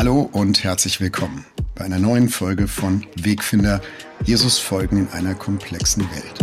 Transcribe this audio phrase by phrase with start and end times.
[0.00, 1.44] Hallo und herzlich willkommen
[1.74, 3.82] bei einer neuen Folge von Wegfinder
[4.24, 6.38] Jesus folgen in einer komplexen Welt.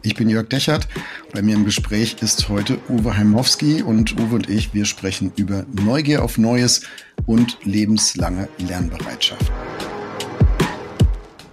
[0.00, 0.88] Ich bin Jörg Dechert.
[1.34, 5.66] Bei mir im Gespräch ist heute Uwe Heimowski und Uwe und ich, wir sprechen über
[5.70, 6.80] Neugier auf Neues
[7.26, 9.52] und lebenslange Lernbereitschaft.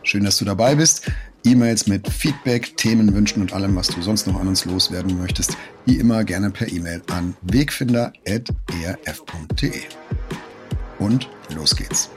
[0.03, 1.11] Schön, dass du dabei bist.
[1.46, 5.98] E-Mails mit Feedback, Themenwünschen und allem, was du sonst noch an uns loswerden möchtest, wie
[5.98, 9.82] immer gerne per E-Mail an wegfinder.erf.de.
[11.00, 12.10] Und los geht's.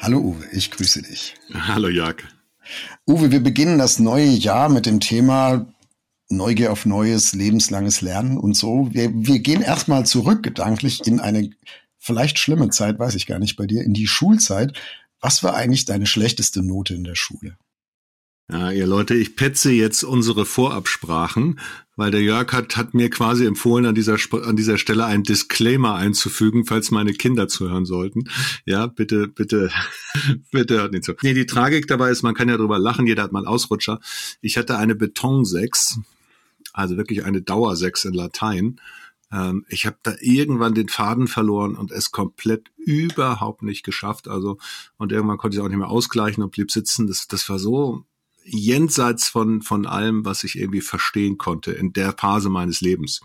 [0.00, 1.36] Hallo Uwe, ich grüße dich.
[1.54, 2.16] Hallo Jörg.
[3.06, 5.66] Uwe, wir beginnen das neue Jahr mit dem Thema
[6.30, 8.88] Neugier auf Neues, lebenslanges Lernen und so.
[8.92, 11.50] Wir, wir gehen erstmal zurück gedanklich in eine
[11.98, 14.78] vielleicht schlimme Zeit, weiß ich gar nicht bei dir, in die Schulzeit.
[15.20, 17.56] Was war eigentlich deine schlechteste Note in der Schule?
[18.50, 21.60] Ja, ihr Leute, ich petze jetzt unsere Vorabsprachen,
[21.94, 25.94] weil der Jörg hat, hat mir quasi empfohlen, an dieser, an dieser Stelle einen Disclaimer
[25.94, 28.24] einzufügen, falls meine Kinder zuhören sollten.
[28.64, 29.70] Ja, bitte, bitte,
[30.50, 31.12] bitte hört nicht zu.
[31.22, 34.00] Nee, die Tragik dabei ist, man kann ja drüber lachen, jeder hat mal einen Ausrutscher.
[34.40, 36.00] Ich hatte eine Beton 6
[36.72, 38.80] also wirklich eine Dauersechs in Latein.
[39.32, 44.28] Ähm, ich habe da irgendwann den Faden verloren und es komplett überhaupt nicht geschafft.
[44.28, 44.58] Also
[44.96, 47.06] und irgendwann konnte ich auch nicht mehr ausgleichen und blieb sitzen.
[47.06, 48.04] Das, das war so
[48.50, 53.20] jenseits von, von allem, was ich irgendwie verstehen konnte in der Phase meines Lebens.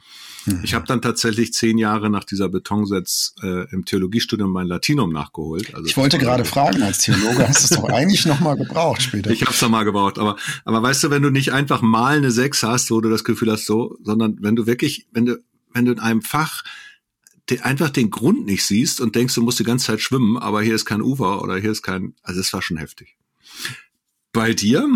[0.45, 0.61] Mhm.
[0.63, 5.73] Ich habe dann tatsächlich zehn Jahre nach dieser Betonsetz äh, im Theologiestudium mein Latinum nachgeholt.
[5.73, 9.31] Also ich wollte gerade fragen, als Theologe hast du es doch eigentlich nochmal gebraucht später.
[9.31, 12.31] Ich habe es mal gebraucht, aber, aber weißt du, wenn du nicht einfach mal eine
[12.31, 15.85] Sechs hast, wo du das Gefühl hast, so, sondern wenn du wirklich, wenn du, wenn
[15.85, 16.63] du in einem Fach
[17.61, 20.75] einfach den Grund nicht siehst und denkst, du musst die ganze Zeit schwimmen, aber hier
[20.75, 23.17] ist kein Ufer oder hier ist kein, also es war schon heftig.
[24.35, 24.87] Bei dir?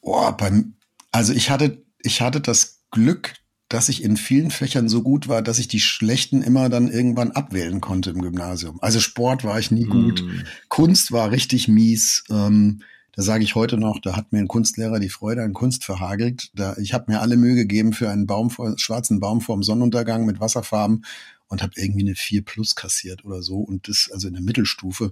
[0.00, 0.74] Oh, beim,
[1.12, 3.34] also ich hatte, ich hatte das Glück,
[3.68, 7.32] dass ich in vielen Fächern so gut war, dass ich die schlechten immer dann irgendwann
[7.32, 8.78] abwählen konnte im Gymnasium.
[8.80, 10.44] Also Sport war ich nie gut, mm.
[10.68, 12.24] Kunst war richtig mies.
[12.30, 12.82] Ähm,
[13.12, 16.50] da sage ich heute noch, da hat mir ein Kunstlehrer die Freude an Kunst verhagelt.
[16.54, 20.24] Da, ich habe mir alle Mühe gegeben für einen Baum vor, schwarzen Baum vorm Sonnenuntergang
[20.24, 21.04] mit Wasserfarben
[21.48, 25.10] und habe irgendwie eine 4 plus kassiert oder so und das also in der Mittelstufe.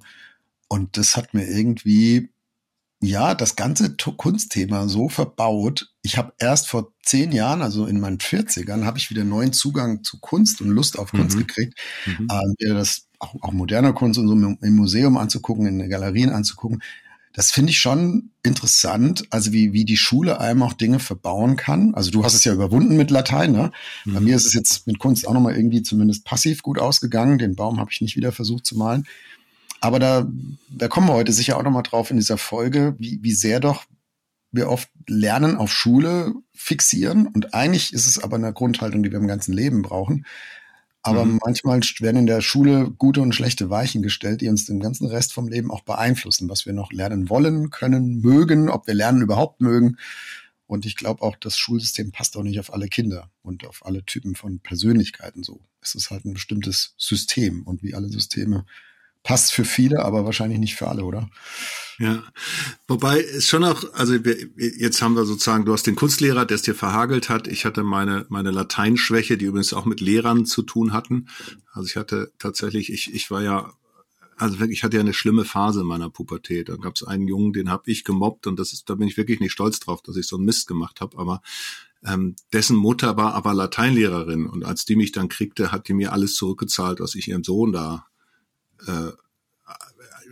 [0.69, 2.31] Und das hat mir irgendwie
[3.01, 5.93] ja, das ganze Kunstthema so verbaut.
[6.03, 10.03] Ich habe erst vor zehn Jahren, also in meinen 40ern, habe ich wieder neuen Zugang
[10.03, 11.41] zu Kunst und Lust auf Kunst mhm.
[11.41, 11.79] gekriegt.
[12.07, 12.29] Mhm.
[12.59, 16.83] Mir das auch, auch moderne Kunst und so im Museum anzugucken, in Galerien anzugucken.
[17.37, 21.95] Das finde ich schon interessant, also wie, wie die Schule einem auch Dinge verbauen kann.
[21.95, 23.73] Also du hast es ja überwunden mit Latein, ne?
[24.07, 24.15] Mhm.
[24.15, 27.37] Bei mir ist es jetzt mit Kunst auch nochmal irgendwie zumindest passiv gut ausgegangen.
[27.37, 29.05] Den Baum habe ich nicht wieder versucht zu malen.
[29.87, 30.27] Aber da,
[30.69, 33.85] da kommen wir heute sicher auch nochmal drauf in dieser Folge, wie, wie sehr doch
[34.51, 37.29] wir oft Lernen auf Schule fixieren.
[37.29, 40.27] Und eigentlich ist es aber eine Grundhaltung, die wir im ganzen Leben brauchen.
[41.03, 41.39] Aber mhm.
[41.47, 45.33] manchmal werden in der Schule gute und schlechte Weichen gestellt, die uns den ganzen Rest
[45.33, 49.61] vom Leben auch beeinflussen, was wir noch lernen wollen, können, mögen, ob wir Lernen überhaupt
[49.61, 49.99] mögen.
[50.67, 54.05] Und ich glaube auch, das Schulsystem passt auch nicht auf alle Kinder und auf alle
[54.05, 55.61] Typen von Persönlichkeiten so.
[55.81, 58.67] Es ist halt ein bestimmtes System und wie alle Systeme
[59.27, 61.29] passt für viele, aber wahrscheinlich nicht für alle, oder?
[61.99, 62.23] Ja,
[62.87, 66.63] wobei es schon auch, also jetzt haben wir sozusagen, du hast den Kunstlehrer, der es
[66.63, 67.49] dir verhagelt hat.
[67.49, 71.27] Ich hatte meine meine Lateinschwäche, die übrigens auch mit Lehrern zu tun hatten.
[71.73, 73.73] Also ich hatte tatsächlich, ich ich war ja
[74.37, 76.69] also wirklich, ich hatte ja eine schlimme Phase in meiner Pubertät.
[76.69, 79.17] Da gab es einen Jungen, den habe ich gemobbt und das ist, da bin ich
[79.17, 81.19] wirklich nicht stolz drauf, dass ich so einen Mist gemacht habe.
[81.19, 81.43] Aber
[82.05, 86.13] ähm, dessen Mutter war aber Lateinlehrerin und als die mich dann kriegte, hat die mir
[86.13, 88.07] alles zurückgezahlt, was ich ihrem Sohn da
[88.87, 89.13] äh,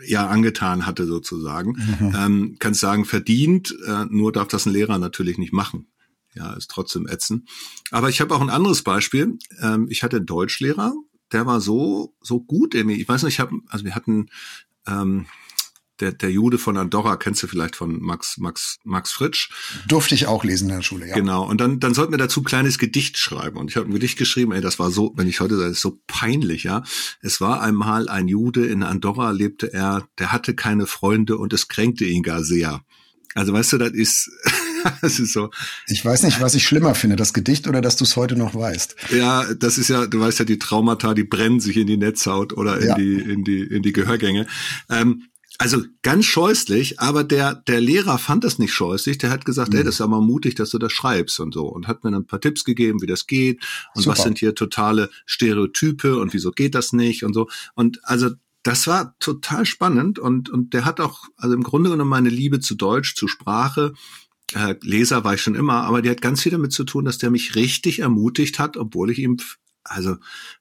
[0.06, 1.76] ja angetan hatte sozusagen.
[2.00, 2.14] Mhm.
[2.16, 5.86] Ähm, kannst sagen, verdient, äh, nur darf das ein Lehrer natürlich nicht machen.
[6.34, 7.48] Ja, ist trotzdem ätzend.
[7.90, 9.38] Aber ich habe auch ein anderes Beispiel.
[9.60, 10.92] Ähm, ich hatte einen Deutschlehrer,
[11.32, 12.96] der war so so gut in mir.
[12.96, 14.28] Ich weiß nicht, ich habe also wir hatten
[14.86, 15.26] ähm,
[16.00, 19.50] der, der Jude von Andorra, kennst du vielleicht von Max, Max, Max Fritsch.
[19.86, 21.14] Durfte ich auch lesen in der Schule, ja.
[21.14, 21.46] Genau.
[21.46, 23.58] Und dann, dann sollten wir dazu ein kleines Gedicht schreiben.
[23.58, 25.76] Und ich habe ein Gedicht geschrieben, ey, das war so, wenn ich heute sage, das
[25.76, 26.82] ist so peinlich, ja.
[27.20, 31.68] Es war einmal ein Jude, in Andorra lebte er, der hatte keine Freunde und es
[31.68, 32.82] kränkte ihn gar sehr.
[33.34, 34.30] Also weißt du, das ist,
[35.02, 35.50] das ist so.
[35.88, 38.54] Ich weiß nicht, was ich schlimmer finde, das Gedicht oder dass du es heute noch
[38.54, 38.96] weißt.
[39.10, 42.52] Ja, das ist ja, du weißt ja, die Traumata, die brennen sich in die Netzhaut
[42.52, 42.94] oder in ja.
[42.94, 44.46] die, in die, in die Gehörgänge.
[44.88, 45.24] Ähm,
[45.58, 49.18] also ganz scheußlich, aber der, der Lehrer fand das nicht scheußlich.
[49.18, 49.78] Der hat gesagt, mhm.
[49.78, 51.66] ey, das ist ja mal mutig, dass du das schreibst und so.
[51.66, 53.62] Und hat mir dann ein paar Tipps gegeben, wie das geht
[53.94, 54.16] und Super.
[54.16, 57.48] was sind hier totale Stereotype und wieso geht das nicht und so.
[57.74, 58.30] Und also
[58.64, 62.60] das war total spannend und, und der hat auch, also im Grunde genommen meine Liebe
[62.60, 63.92] zu Deutsch, zu Sprache,
[64.54, 67.18] äh, Leser war ich schon immer, aber die hat ganz viel damit zu tun, dass
[67.18, 69.36] der mich richtig ermutigt hat, obwohl ich ihm
[69.84, 70.16] also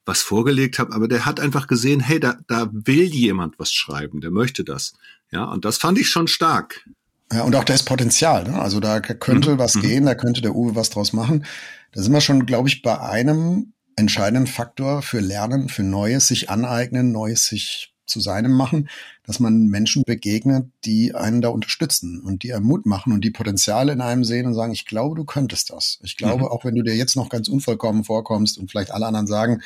[0.06, 4.22] was vorgelegt habe, aber der hat einfach gesehen, hey, da, da will jemand was schreiben,
[4.22, 4.94] der möchte das.
[5.32, 6.88] Ja, und das fand ich schon stark.
[7.32, 8.62] Ja, und auch da ist Potenzial, ne?
[8.62, 9.58] Also da könnte mhm.
[9.58, 9.82] was mhm.
[9.82, 11.46] gehen, da könnte der Uwe was draus machen.
[11.92, 16.50] Da sind wir schon, glaube ich, bei einem entscheidenden Faktor für Lernen, für Neues, sich
[16.50, 18.90] aneignen, Neues sich zu seinem machen,
[19.26, 23.32] dass man Menschen begegnet, die einen da unterstützen und die einem Mut machen und die
[23.32, 26.00] Potenziale in einem sehen und sagen, ich glaube, du könntest das.
[26.04, 26.50] Ich glaube, mhm.
[26.50, 29.62] auch wenn du dir jetzt noch ganz unvollkommen vorkommst und vielleicht alle anderen sagen,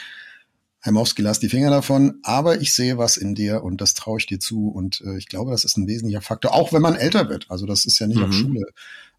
[0.79, 4.19] Herr Mowski, lass die Finger davon, aber ich sehe was in dir und das traue
[4.19, 6.95] ich dir zu und äh, ich glaube, das ist ein wesentlicher Faktor, auch wenn man
[6.95, 7.47] älter wird.
[7.49, 8.25] Also das ist ja nicht mhm.
[8.25, 8.61] auf Schule,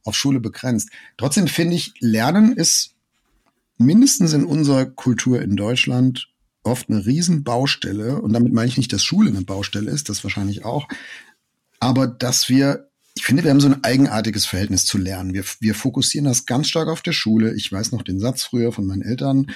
[0.05, 0.91] auf Schule begrenzt.
[1.17, 2.95] Trotzdem finde ich, Lernen ist
[3.77, 6.29] mindestens in unserer Kultur in Deutschland
[6.69, 10.65] oft eine Riesenbaustelle, und damit meine ich nicht, dass Schule eine Baustelle ist, das wahrscheinlich
[10.65, 10.89] auch,
[11.81, 15.35] aber dass wir, ich finde, wir haben so ein eigenartiges Verhältnis zu Lernen.
[15.35, 17.55] Wir, wir fokussieren das ganz stark auf der Schule.
[17.55, 19.51] Ich weiß noch den Satz früher von meinen Eltern,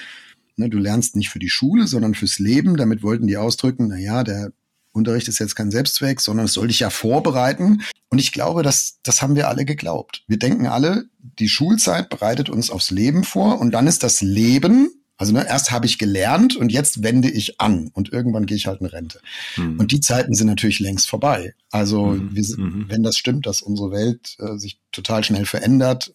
[0.55, 2.77] ne, du lernst nicht für die Schule, sondern fürs Leben.
[2.77, 4.51] Damit wollten die ausdrücken, na ja, der
[4.91, 7.81] Unterricht ist jetzt kein Selbstzweck, sondern es soll dich ja vorbereiten.
[8.09, 10.23] Und ich glaube, das, das haben wir alle geglaubt.
[10.27, 11.05] Wir denken alle,
[11.39, 14.89] die Schulzeit bereitet uns aufs Leben vor und dann ist das Leben
[15.23, 18.67] also ne, erst habe ich gelernt und jetzt wende ich an und irgendwann gehe ich
[18.67, 19.21] halt in Rente.
[19.55, 19.79] Mhm.
[19.79, 21.53] Und die Zeiten sind natürlich längst vorbei.
[21.71, 22.35] Also mhm.
[22.35, 22.85] wir, mhm.
[22.89, 26.13] wenn das stimmt, dass unsere Welt äh, sich total schnell verändert,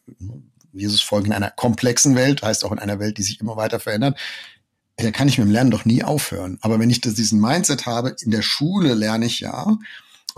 [0.74, 3.80] Jesus folgt in einer komplexen Welt, heißt auch in einer Welt, die sich immer weiter
[3.80, 4.18] verändert,
[4.98, 6.58] da kann ich mit dem Lernen doch nie aufhören.
[6.60, 9.78] Aber wenn ich das, diesen Mindset habe, in der Schule lerne ich ja,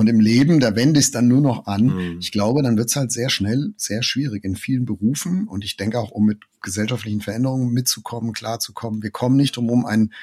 [0.00, 1.88] und im Leben, da wende ich es dann nur noch an.
[1.88, 2.18] Mhm.
[2.20, 5.46] Ich glaube, dann wird es halt sehr schnell, sehr schwierig in vielen Berufen.
[5.46, 9.84] Und ich denke auch, um mit gesellschaftlichen Veränderungen mitzukommen, klarzukommen, wir kommen nicht drum, um
[9.84, 10.14] ein,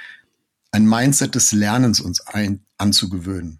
[0.71, 3.59] ein Mindset des Lernens uns ein, anzugewöhnen.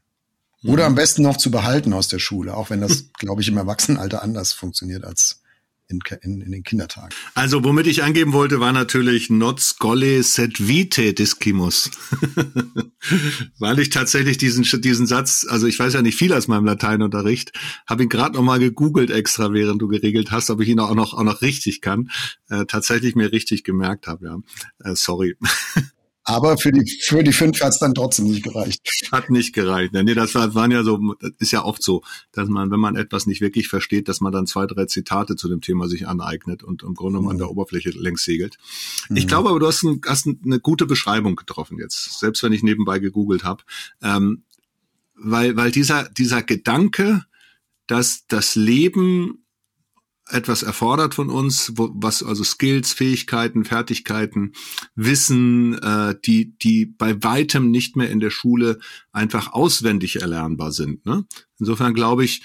[0.64, 0.88] Oder mhm.
[0.88, 4.24] am besten noch zu behalten aus der Schule, auch wenn das, glaube ich, im Erwachsenenalter
[4.24, 5.44] anders funktioniert als
[5.90, 7.10] in, in, in den Kindertagen.
[7.34, 11.90] Also womit ich angeben wollte, war natürlich not scholle sed vitae discimus.
[13.60, 17.54] Weil ich tatsächlich diesen, diesen Satz, also ich weiß ja nicht viel aus meinem Lateinunterricht,
[17.88, 21.14] habe ihn gerade nochmal gegoogelt extra, während du geregelt hast, ob ich ihn auch noch,
[21.14, 22.10] auch noch richtig kann.
[22.50, 24.38] Äh, tatsächlich mir richtig gemerkt habe, ja.
[24.84, 25.38] Äh, sorry.
[26.30, 28.82] Aber für die, für die fünf hat es dann trotzdem nicht gereicht.
[29.14, 29.94] Hat nicht gereicht.
[29.94, 32.04] Nee, das war, waren ja so, das ist ja oft so,
[32.34, 35.48] dass man, wenn man etwas nicht wirklich versteht, dass man dann zwei, drei Zitate zu
[35.48, 37.30] dem Thema sich aneignet und im Grunde mhm.
[37.30, 38.58] an der Oberfläche längs segelt.
[39.08, 39.16] Mhm.
[39.16, 42.62] Ich glaube aber, du hast, ein, hast eine gute Beschreibung getroffen jetzt, selbst wenn ich
[42.62, 43.64] nebenbei gegoogelt habe.
[44.04, 44.44] Ähm,
[45.16, 47.24] weil, weil dieser, dieser Gedanke,
[47.88, 49.46] dass das Leben
[50.30, 54.54] etwas erfordert von uns, wo, was also Skills, Fähigkeiten, Fertigkeiten,
[54.96, 58.80] Wissen, äh, die die bei weitem nicht mehr in der Schule
[59.12, 61.06] einfach auswendig erlernbar sind.
[61.06, 61.26] Ne?
[61.60, 62.42] Insofern glaube ich,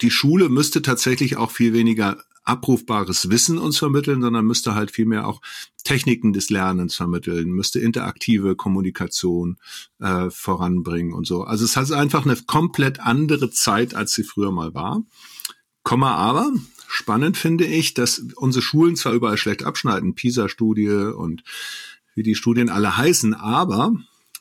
[0.00, 5.26] die Schule müsste tatsächlich auch viel weniger abrufbares Wissen uns vermitteln, sondern müsste halt vielmehr
[5.26, 5.42] auch
[5.82, 9.56] Techniken des Lernens vermitteln, müsste interaktive Kommunikation
[9.98, 11.42] äh, voranbringen und so.
[11.42, 15.02] Also es hat einfach eine komplett andere Zeit, als sie früher mal war.
[15.82, 16.52] Komma aber,
[16.88, 21.42] Spannend finde ich, dass unsere Schulen zwar überall schlecht abschneiden, PISA-Studie und
[22.14, 23.92] wie die Studien alle heißen, aber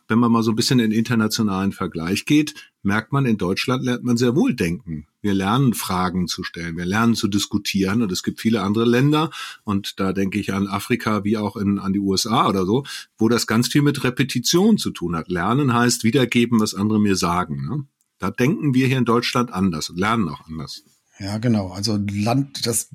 [0.08, 4.04] wenn man mal so ein bisschen in internationalen Vergleich geht, merkt man, in Deutschland lernt
[4.04, 5.08] man sehr wohl denken.
[5.22, 9.32] Wir lernen Fragen zu stellen, wir lernen zu diskutieren und es gibt viele andere Länder
[9.64, 12.86] und da denke ich an Afrika wie auch in, an die USA oder so,
[13.18, 15.30] wo das ganz viel mit Repetition zu tun hat.
[15.30, 17.68] Lernen heißt wiedergeben, was andere mir sagen.
[17.68, 17.86] Ne?
[18.20, 20.84] Da denken wir hier in Deutschland anders und lernen auch anders.
[21.20, 21.70] Ja, genau.
[21.70, 22.90] Also Land, das,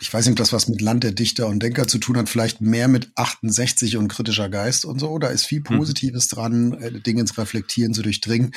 [0.00, 2.28] ich weiß nicht, ob das was mit Land der Dichter und Denker zu tun hat,
[2.28, 5.18] vielleicht mehr mit 68 und kritischer Geist und so.
[5.18, 5.78] Da ist viel hm.
[5.78, 6.34] Positives mhm.
[6.34, 8.52] dran, äh, Dinge ins Reflektieren zu durchdringen.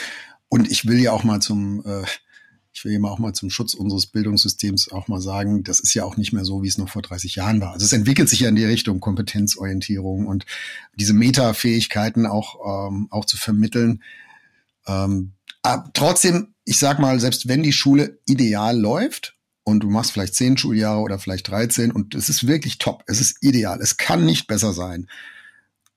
[0.48, 2.06] Und ich will ja auch mal zum, äh,
[2.72, 6.04] ich will ja auch mal zum Schutz unseres Bildungssystems auch mal sagen, das ist ja
[6.04, 7.72] auch nicht mehr so, wie es noch vor 30 Jahren war.
[7.72, 10.46] Also es entwickelt sich ja in die Richtung Kompetenzorientierung und
[10.96, 14.04] diese Metafähigkeiten auch, ähm, auch zu vermitteln.
[14.88, 15.35] Ähm,
[15.66, 20.36] aber trotzdem ich sag mal, selbst wenn die Schule ideal läuft und du machst vielleicht
[20.36, 24.26] zehn Schuljahre oder vielleicht 13 und es ist wirklich top, es ist ideal, es kann
[24.26, 25.08] nicht besser sein.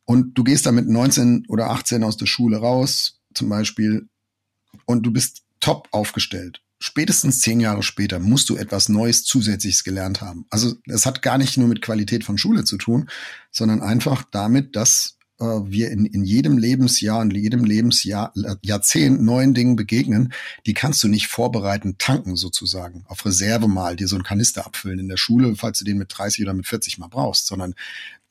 [0.05, 4.09] Und du gehst dann mit 19 oder 18 aus der Schule raus, zum Beispiel,
[4.85, 6.63] und du bist top aufgestellt.
[6.81, 10.47] Spätestens zehn Jahre später musst du etwas Neues zusätzliches gelernt haben.
[10.49, 13.11] Also es hat gar nicht nur mit Qualität von Schule zu tun,
[13.51, 19.23] sondern einfach damit, dass äh, wir in, in jedem Lebensjahr, in jedem Lebensjahr, äh, Jahrzehnt
[19.23, 20.33] neuen Dingen begegnen,
[20.67, 24.99] die kannst du nicht vorbereiten, tanken sozusagen, auf Reserve mal, dir so einen Kanister abfüllen
[24.99, 27.75] in der Schule, falls du den mit 30 oder mit 40 mal brauchst, sondern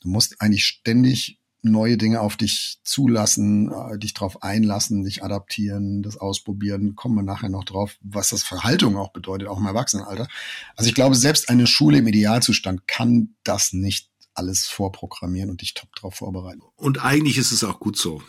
[0.01, 6.03] du musst eigentlich ständig neue Dinge auf dich zulassen, äh, dich drauf einlassen, dich adaptieren,
[6.03, 6.95] das ausprobieren.
[6.95, 10.27] Kommen wir nachher noch drauf, was das für Haltung auch bedeutet, auch im Erwachsenenalter.
[10.75, 15.73] Also ich glaube, selbst eine Schule im Idealzustand kann das nicht alles vorprogrammieren und dich
[15.73, 16.61] top drauf vorbereiten.
[16.75, 18.21] Und eigentlich ist es auch gut so.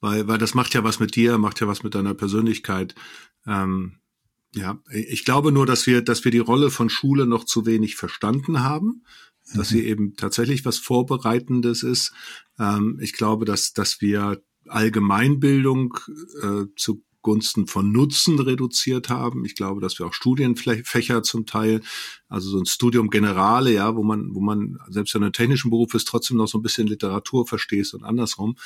[0.00, 2.94] Weil, weil das macht ja was mit dir, macht ja was mit deiner Persönlichkeit.
[3.46, 3.98] Ähm,
[4.54, 7.96] ja, ich glaube nur, dass wir, dass wir die Rolle von Schule noch zu wenig
[7.96, 9.02] verstanden haben
[9.54, 9.86] dass sie mhm.
[9.86, 12.12] eben tatsächlich was Vorbereitendes ist.
[12.58, 15.96] Ähm, ich glaube, dass, dass wir Allgemeinbildung
[16.42, 16.64] äh,
[17.26, 19.44] zugunsten von Nutzen reduziert haben.
[19.44, 21.80] Ich glaube, dass wir auch Studienfächer zum Teil,
[22.28, 25.94] also so ein Studium Generale, ja, wo man, wo man selbst in einem technischen Beruf
[25.94, 28.56] ist, trotzdem noch so ein bisschen Literatur verstehst und andersrum.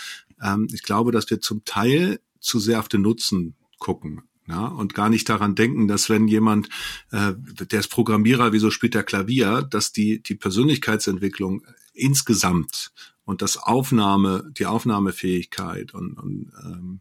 [0.42, 4.22] Ähm, ich glaube, dass wir zum Teil zu sehr auf den Nutzen gucken.
[4.46, 6.68] Ja, und gar nicht daran denken, dass wenn jemand,
[7.12, 7.32] äh,
[7.70, 11.64] der ist Programmierer, wieso spielt der Klavier, dass die, die Persönlichkeitsentwicklung
[11.94, 12.92] insgesamt
[13.24, 17.00] und das Aufnahme, die Aufnahmefähigkeit und, und ähm,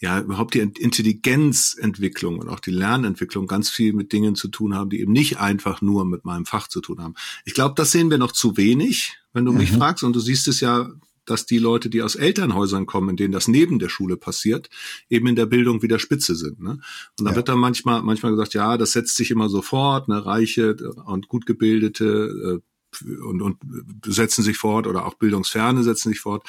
[0.00, 4.88] ja, überhaupt die Intelligenzentwicklung und auch die Lernentwicklung ganz viel mit Dingen zu tun haben,
[4.88, 7.14] die eben nicht einfach nur mit meinem Fach zu tun haben.
[7.44, 9.58] Ich glaube, das sehen wir noch zu wenig, wenn du mhm.
[9.58, 10.02] mich fragst.
[10.02, 10.90] Und du siehst es ja
[11.26, 14.68] dass die Leute, die aus Elternhäusern kommen, in denen das neben der Schule passiert,
[15.08, 16.60] eben in der Bildung wieder Spitze sind.
[16.60, 16.80] Ne?
[17.18, 17.36] Und da ja.
[17.36, 20.76] wird dann manchmal, manchmal gesagt, ja, das setzt sich immer sofort, ne, reiche
[21.06, 22.69] und gut gebildete äh,
[23.02, 23.58] und, und
[24.04, 26.46] setzen sich fort oder auch Bildungsferne setzen sich fort.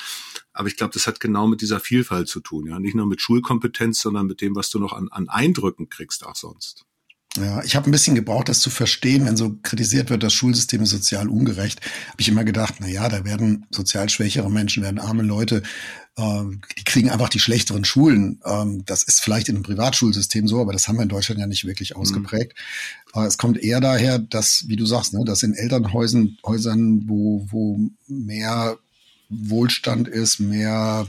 [0.54, 2.80] Aber ich glaube, das hat genau mit dieser Vielfalt zu tun, ja.
[2.80, 6.36] Nicht nur mit Schulkompetenz, sondern mit dem, was du noch an, an Eindrücken kriegst, auch
[6.36, 6.86] sonst.
[7.38, 10.82] Ja, ich habe ein bisschen gebraucht, das zu verstehen, wenn so kritisiert wird, das Schulsystem
[10.82, 11.80] ist sozial ungerecht.
[12.10, 15.64] Habe ich immer gedacht, na ja, da werden sozial schwächere Menschen, werden arme Leute,
[16.18, 16.44] äh,
[16.78, 18.42] die kriegen einfach die schlechteren Schulen.
[18.46, 21.48] Ähm, das ist vielleicht in einem Privatschulsystem so, aber das haben wir in Deutschland ja
[21.48, 22.02] nicht wirklich mhm.
[22.02, 22.54] ausgeprägt.
[23.16, 23.24] Mhm.
[23.24, 27.80] es kommt eher daher, dass, wie du sagst, ne, dass in Elternhäusern, Häusern, wo, wo
[28.08, 28.78] mehr
[29.30, 31.08] Wohlstand ist, mehr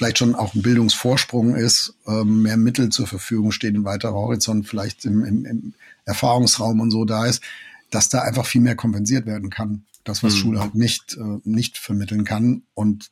[0.00, 4.66] vielleicht schon auch ein Bildungsvorsprung ist, ähm, mehr Mittel zur Verfügung stehen, ein weiterer Horizont
[4.66, 5.74] vielleicht im, im, im
[6.06, 7.42] Erfahrungsraum und so da ist,
[7.90, 9.84] dass da einfach viel mehr kompensiert werden kann.
[10.04, 10.38] Das, was mhm.
[10.38, 12.62] Schule halt nicht, äh, nicht vermitteln kann.
[12.72, 13.10] Und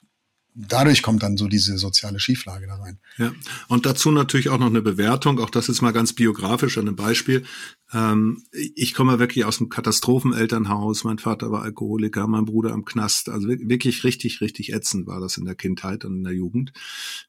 [0.58, 2.98] dadurch kommt dann so diese soziale Schieflage da rein.
[3.16, 3.32] Ja,
[3.68, 6.96] und dazu natürlich auch noch eine Bewertung, auch das ist mal ganz biografisch an einem
[6.96, 7.44] Beispiel.
[7.92, 13.28] Ähm, ich komme wirklich aus einem Katastrophenelternhaus, mein Vater war Alkoholiker, mein Bruder am Knast,
[13.28, 16.72] also wirklich richtig, richtig ätzend war das in der Kindheit und in der Jugend.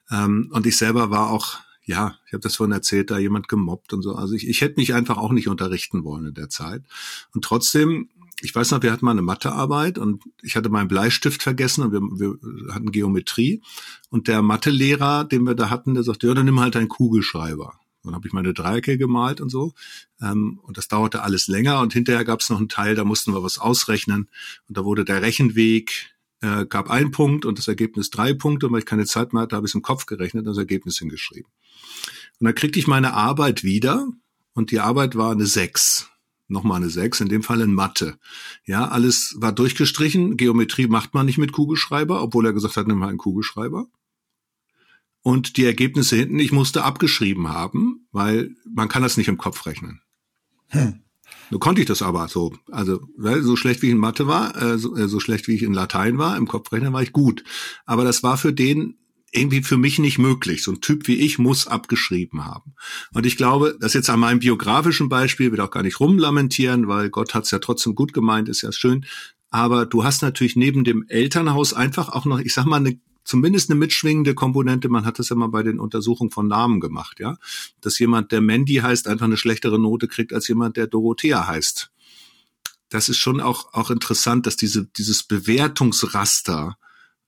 [0.09, 3.93] Ähm, und ich selber war auch ja, ich habe das vorhin erzählt, da jemand gemobbt
[3.93, 4.13] und so.
[4.13, 6.83] Also ich, ich hätte mich einfach auch nicht unterrichten wollen in der Zeit.
[7.33, 8.09] Und trotzdem
[8.41, 11.91] ich weiß noch, wir hatten mal eine Mathearbeit und ich hatte meinen Bleistift vergessen und
[11.91, 13.61] wir, wir hatten Geometrie.
[14.09, 17.73] Und der Mathelehrer, den wir da hatten, der sagte, ja, dann nimm halt einen Kugelschreiber.
[18.03, 19.73] Dann habe ich meine Dreiecke gemalt und so.
[20.21, 21.81] Ähm, und das dauerte alles länger.
[21.81, 24.29] Und hinterher gab es noch einen Teil, da mussten wir was ausrechnen.
[24.67, 28.67] Und da wurde der Rechenweg, äh, gab ein Punkt und das Ergebnis drei Punkte.
[28.67, 30.97] Und weil ich keine Zeit mehr hatte, habe ich im Kopf gerechnet und das Ergebnis
[30.97, 31.51] hingeschrieben.
[32.39, 34.07] Und dann kriegte ich meine Arbeit wieder.
[34.53, 36.09] Und die Arbeit war eine sechs
[36.49, 38.17] nochmal eine 6, in dem Fall in Mathe.
[38.65, 40.37] Ja, alles war durchgestrichen.
[40.37, 43.87] Geometrie macht man nicht mit Kugelschreiber, obwohl er gesagt hat, nimm mal einen Kugelschreiber.
[45.21, 49.65] Und die Ergebnisse hinten, ich musste abgeschrieben haben, weil man kann das nicht im Kopf
[49.65, 50.01] rechnen.
[50.67, 51.01] Hm.
[51.49, 52.53] Nur konnte ich das aber so.
[52.71, 55.55] Also, weil so schlecht wie ich in Mathe war, äh, so, äh, so schlecht wie
[55.55, 57.43] ich in Latein war, im Kopfrechnen war ich gut.
[57.85, 58.98] Aber das war für den
[59.31, 60.63] irgendwie für mich nicht möglich.
[60.63, 62.73] So ein Typ wie ich muss abgeschrieben haben.
[63.13, 67.09] Und ich glaube, das jetzt an meinem biografischen Beispiel, will auch gar nicht rumlamentieren, weil
[67.09, 69.05] Gott hat es ja trotzdem gut gemeint, ist ja schön.
[69.51, 73.69] Aber du hast natürlich neben dem Elternhaus einfach auch noch, ich sag mal, eine zumindest
[73.69, 74.89] eine mitschwingende Komponente.
[74.89, 77.37] Man hat das ja mal bei den Untersuchungen von Namen gemacht, ja.
[77.79, 81.91] Dass jemand, der Mandy heißt, einfach eine schlechtere Note kriegt als jemand, der Dorothea heißt.
[82.89, 86.77] Das ist schon auch, auch interessant, dass diese, dieses Bewertungsraster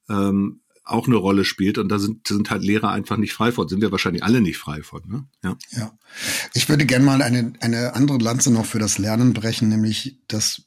[0.10, 3.67] ähm, auch eine Rolle spielt und da sind, sind halt Lehrer einfach nicht frei von.
[3.67, 5.01] Sind wir wahrscheinlich alle nicht frei von.
[5.07, 5.25] Ne?
[5.43, 5.57] Ja.
[5.71, 5.97] ja.
[6.53, 10.63] Ich würde gerne mal eine, eine andere Lanze noch für das Lernen brechen, nämlich dass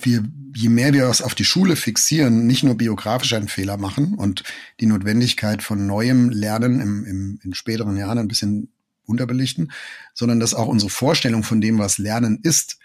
[0.00, 0.24] wir,
[0.54, 4.42] je mehr wir was auf die Schule fixieren, nicht nur biografisch einen Fehler machen und
[4.80, 8.72] die Notwendigkeit von neuem Lernen im, im, in späteren Jahren ein bisschen
[9.06, 9.72] unterbelichten,
[10.14, 12.78] sondern dass auch unsere Vorstellung von dem, was Lernen ist,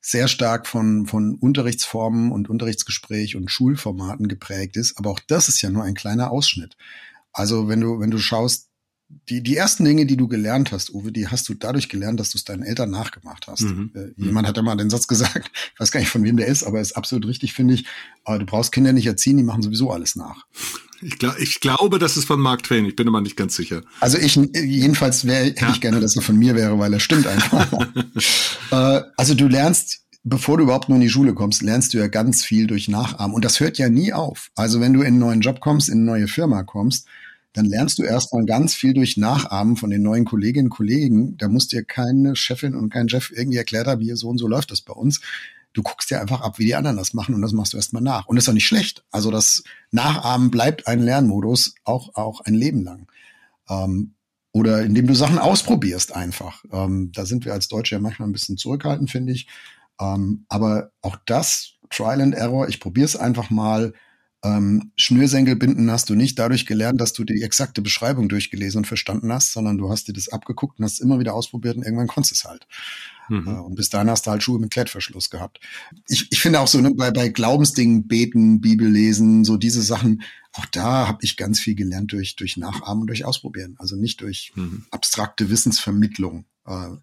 [0.00, 4.96] sehr stark von, von Unterrichtsformen und Unterrichtsgespräch und Schulformaten geprägt ist.
[4.98, 6.76] Aber auch das ist ja nur ein kleiner Ausschnitt.
[7.32, 8.67] Also wenn du, wenn du schaust,
[9.28, 12.30] die, die ersten Dinge, die du gelernt hast, Uwe, die hast du dadurch gelernt, dass
[12.30, 13.62] du es deinen Eltern nachgemacht hast.
[13.62, 13.90] Mhm.
[13.94, 16.46] Äh, jemand hat ja mal den Satz gesagt, ich weiß gar nicht, von wem der
[16.46, 17.86] ist, aber ist absolut richtig, finde ich.
[18.24, 20.46] Aber du brauchst Kinder nicht erziehen, die machen sowieso alles nach.
[21.00, 23.82] Ich, glaub, ich glaube, das ist von Mark Twain, ich bin aber nicht ganz sicher.
[24.00, 25.70] Also ich, jedenfalls wär, hätte ja.
[25.70, 27.72] ich gerne, dass er von mir wäre, weil er stimmt einfach.
[28.70, 32.08] äh, also du lernst bevor du überhaupt nur in die Schule kommst, lernst du ja
[32.08, 33.34] ganz viel durch Nachahmen.
[33.34, 34.50] Und das hört ja nie auf.
[34.56, 37.06] Also wenn du in einen neuen Job kommst, in eine neue Firma kommst,
[37.52, 41.36] dann lernst du erstmal ganz viel durch Nachahmen von den neuen Kolleginnen und Kollegen.
[41.38, 44.46] Da muss dir keine Chefin und kein Chef irgendwie erklärt haben, hier so und so
[44.46, 45.20] läuft das bei uns.
[45.72, 48.02] Du guckst dir einfach ab, wie die anderen das machen und das machst du erstmal
[48.02, 48.26] nach.
[48.26, 49.04] Und das ist auch nicht schlecht.
[49.10, 53.06] Also das Nachahmen bleibt ein Lernmodus, auch, auch ein Leben lang.
[53.68, 54.14] Ähm,
[54.52, 56.64] oder indem du Sachen ausprobierst einfach.
[56.72, 59.46] Ähm, da sind wir als Deutsche ja manchmal ein bisschen zurückhaltend, finde ich.
[60.00, 63.94] Ähm, aber auch das, Trial and Error, ich probiere es einfach mal.
[64.44, 68.86] Ähm, Schnürsenkel binden hast du nicht dadurch gelernt, dass du die exakte Beschreibung durchgelesen und
[68.86, 71.82] verstanden hast, sondern du hast dir das abgeguckt und hast es immer wieder ausprobiert und
[71.82, 72.66] irgendwann konntest es halt.
[73.28, 73.48] Mhm.
[73.48, 75.58] Äh, und bis dahin hast du halt Schuhe mit Klettverschluss gehabt.
[76.08, 80.22] Ich, ich finde auch so ne, bei, bei Glaubensdingen, Beten, Bibel lesen, so diese Sachen,
[80.52, 83.74] auch da habe ich ganz viel gelernt durch, durch Nachahmen und durch Ausprobieren.
[83.78, 84.86] Also nicht durch mhm.
[84.92, 86.44] abstrakte Wissensvermittlung.
[86.64, 86.96] Äh,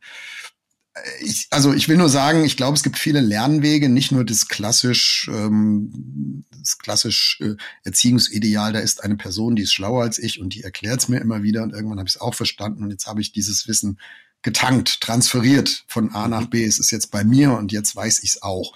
[1.20, 4.48] ich, also ich will nur sagen, ich glaube, es gibt viele Lernwege, nicht nur das
[4.48, 10.40] klassisch, ähm, das klassisch äh, Erziehungsideal, da ist eine Person, die ist schlauer als ich
[10.40, 12.92] und die erklärt es mir immer wieder und irgendwann habe ich es auch verstanden und
[12.92, 14.00] jetzt habe ich dieses Wissen
[14.42, 16.64] getankt, transferiert von A nach B.
[16.64, 18.74] Es ist jetzt bei mir und jetzt weiß ich es auch.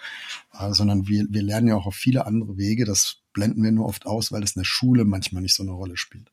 [0.60, 2.86] Äh, sondern wir, wir lernen ja auch auf viele andere Wege.
[2.86, 5.72] Das blenden wir nur oft aus, weil das in der Schule manchmal nicht so eine
[5.72, 6.32] Rolle spielt.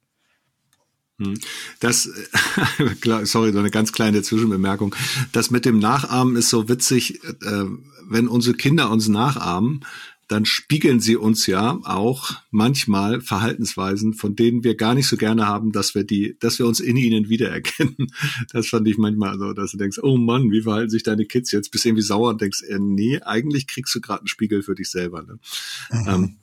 [1.19, 1.39] Hm.
[1.81, 2.05] Das,
[3.25, 4.95] sorry, so eine ganz kleine Zwischenbemerkung.
[5.33, 7.65] Das mit dem Nachahmen ist so witzig, äh,
[8.09, 9.85] wenn unsere Kinder uns nachahmen,
[10.29, 15.47] dann spiegeln sie uns ja auch manchmal Verhaltensweisen, von denen wir gar nicht so gerne
[15.47, 17.97] haben, dass wir die, dass wir uns in ihnen wiedererkennen.
[18.53, 21.53] Das fand ich manchmal so, dass du denkst, oh Mann, wie verhalten sich deine Kids
[21.53, 21.71] jetzt?
[21.71, 24.91] Bist irgendwie sauer und denkst, äh, nee, eigentlich kriegst du gerade einen Spiegel für dich
[24.91, 25.23] selber.
[25.23, 25.39] Ne?
[25.91, 26.09] Mhm.
[26.09, 26.37] Ähm,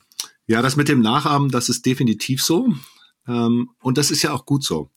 [0.48, 2.74] ja, das mit dem Nachahmen, das ist definitiv so.
[3.28, 4.90] Ähm, und das ist ja auch gut so.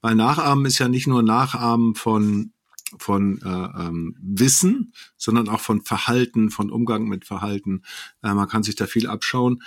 [0.00, 2.52] Weil Nachahmen ist ja nicht nur Nachahmen von
[2.98, 7.82] von äh, ähm, Wissen, sondern auch von Verhalten, von Umgang mit Verhalten.
[8.22, 9.62] Äh, man kann sich da viel abschauen.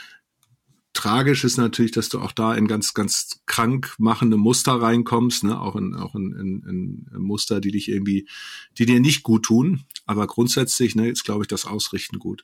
[0.98, 5.62] Tragisch ist natürlich, dass du auch da in ganz, ganz krank machende Muster reinkommst, ne?
[5.62, 8.28] auch in, auch in, in, in Muster, die dich irgendwie,
[8.80, 9.84] die dir nicht gut tun.
[10.08, 12.44] Aber grundsätzlich ne, ist, glaube ich, das Ausrichten gut.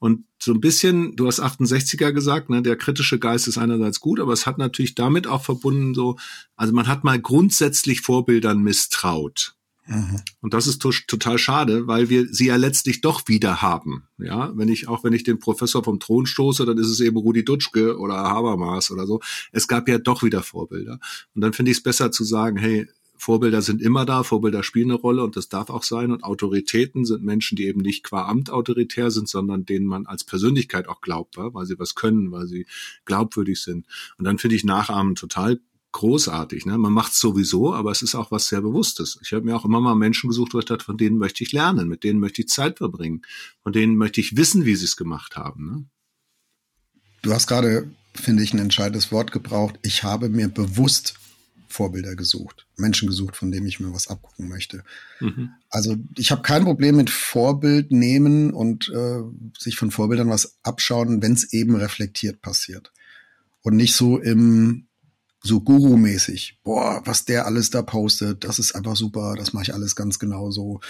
[0.00, 4.18] Und so ein bisschen, du hast 68er gesagt, ne, der kritische Geist ist einerseits gut,
[4.18, 6.16] aber es hat natürlich damit auch verbunden so,
[6.56, 9.54] also man hat mal grundsätzlich Vorbildern misstraut.
[9.86, 10.20] Mhm.
[10.40, 14.04] Und das ist total schade, weil wir sie ja letztlich doch wieder haben.
[14.18, 17.16] Ja, wenn ich, auch wenn ich den Professor vom Thron stoße, dann ist es eben
[17.16, 19.20] Rudi Dutschke oder Habermas oder so.
[19.52, 20.98] Es gab ja doch wieder Vorbilder.
[21.34, 24.90] Und dann finde ich es besser zu sagen, hey, Vorbilder sind immer da, Vorbilder spielen
[24.90, 26.10] eine Rolle und das darf auch sein.
[26.10, 30.24] Und Autoritäten sind Menschen, die eben nicht qua Amt autoritär sind, sondern denen man als
[30.24, 32.66] Persönlichkeit auch glaubt, weil sie was können, weil sie
[33.04, 33.86] glaubwürdig sind.
[34.18, 35.60] Und dann finde ich Nachahmen total
[35.94, 36.66] großartig.
[36.66, 36.76] Ne?
[36.76, 39.18] Man macht sowieso, aber es ist auch was sehr Bewusstes.
[39.22, 41.52] Ich habe mir auch immer mal Menschen gesucht, wo ich dachte, von denen möchte ich
[41.52, 43.22] lernen, mit denen möchte ich Zeit verbringen,
[43.62, 45.70] von denen möchte ich wissen, wie sie es gemacht haben.
[45.70, 45.84] Ne?
[47.22, 49.78] Du hast gerade, finde ich, ein entscheidendes Wort gebraucht.
[49.82, 51.14] Ich habe mir bewusst
[51.68, 54.82] Vorbilder gesucht, Menschen gesucht, von denen ich mir was abgucken möchte.
[55.20, 55.50] Mhm.
[55.70, 59.22] Also ich habe kein Problem mit Vorbild nehmen und äh,
[59.58, 62.92] sich von Vorbildern was abschauen, wenn es eben reflektiert passiert.
[63.62, 64.86] Und nicht so im
[65.44, 66.58] so Guru-mäßig.
[66.64, 70.18] Boah, was der alles da postet, das ist einfach super, das mache ich alles ganz
[70.18, 70.80] genau so.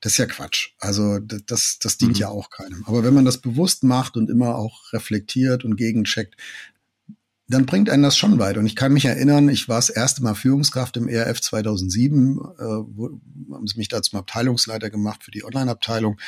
[0.00, 0.70] Das ist ja Quatsch.
[0.78, 2.20] Also das, das dient mhm.
[2.20, 2.84] ja auch keinem.
[2.86, 6.36] Aber wenn man das bewusst macht und immer auch reflektiert und gegencheckt,
[7.48, 8.60] dann bringt einen das schon weiter.
[8.60, 12.62] Und ich kann mich erinnern, ich war das erste Mal Führungskraft im ERF 2007, äh,
[12.62, 13.20] wo,
[13.52, 16.20] haben sie mich da zum Abteilungsleiter gemacht für die Online-Abteilung.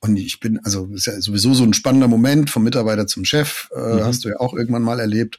[0.00, 3.70] Und ich bin, also ist ja sowieso so ein spannender Moment vom Mitarbeiter zum Chef,
[3.74, 4.04] äh, mhm.
[4.04, 5.38] hast du ja auch irgendwann mal erlebt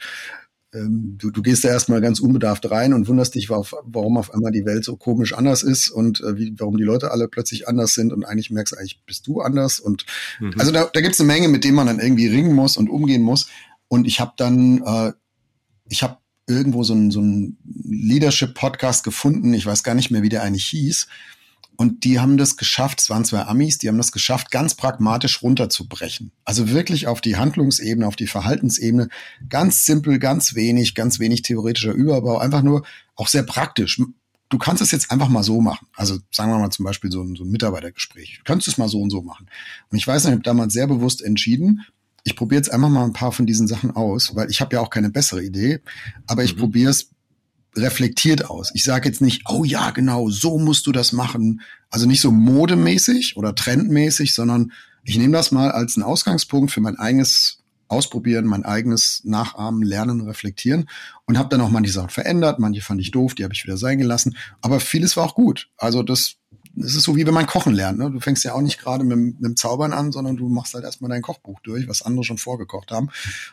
[0.73, 4.51] ähm, du, du gehst da erstmal ganz unbedarft rein und wunderst dich, warum auf einmal
[4.51, 7.93] die Welt so komisch anders ist und äh, wie, warum die Leute alle plötzlich anders
[7.93, 9.79] sind und eigentlich merkst du, eigentlich bist du anders.
[9.79, 10.05] Und
[10.39, 10.53] mhm.
[10.57, 12.89] also da, da gibt es eine Menge, mit dem man dann irgendwie ringen muss und
[12.89, 13.47] umgehen muss.
[13.87, 15.13] Und ich habe dann, äh,
[15.89, 17.23] ich habe irgendwo so einen so
[17.83, 21.07] Leadership-Podcast gefunden, ich weiß gar nicht mehr, wie der eigentlich hieß.
[21.79, 25.41] Und die haben das geschafft, es waren zwei Amis, die haben das geschafft, ganz pragmatisch
[25.41, 26.33] runterzubrechen.
[26.43, 29.07] Also wirklich auf die Handlungsebene, auf die Verhaltensebene.
[29.47, 32.37] Ganz simpel, ganz wenig, ganz wenig theoretischer Überbau.
[32.37, 32.83] Einfach nur
[33.15, 34.01] auch sehr praktisch.
[34.49, 35.87] Du kannst es jetzt einfach mal so machen.
[35.95, 38.39] Also sagen wir mal zum Beispiel so ein, so ein Mitarbeitergespräch.
[38.39, 39.47] Du kannst es mal so und so machen.
[39.89, 41.85] Und ich weiß ich habe damals sehr bewusst entschieden,
[42.25, 44.81] ich probiere jetzt einfach mal ein paar von diesen Sachen aus, weil ich habe ja
[44.81, 45.79] auch keine bessere Idee,
[46.27, 46.59] aber ich mhm.
[46.59, 47.11] probiere es
[47.75, 48.71] reflektiert aus.
[48.73, 51.61] Ich sage jetzt nicht, oh ja, genau, so musst du das machen.
[51.89, 54.71] Also nicht so modemäßig oder trendmäßig, sondern
[55.03, 60.21] ich nehme das mal als einen Ausgangspunkt für mein eigenes Ausprobieren, mein eigenes Nachahmen, Lernen,
[60.21, 60.87] Reflektieren
[61.25, 62.59] und habe dann auch manche Sachen verändert.
[62.59, 64.37] Manche fand ich doof, die habe ich wieder sein gelassen.
[64.61, 65.69] Aber vieles war auch gut.
[65.75, 66.35] Also das,
[66.77, 67.97] es ist so wie wenn man kochen lernt.
[67.97, 68.11] Ne?
[68.11, 70.83] Du fängst ja auch nicht gerade mit, mit dem Zaubern an, sondern du machst halt
[70.83, 73.09] erstmal dein Kochbuch durch, was andere schon vorgekocht haben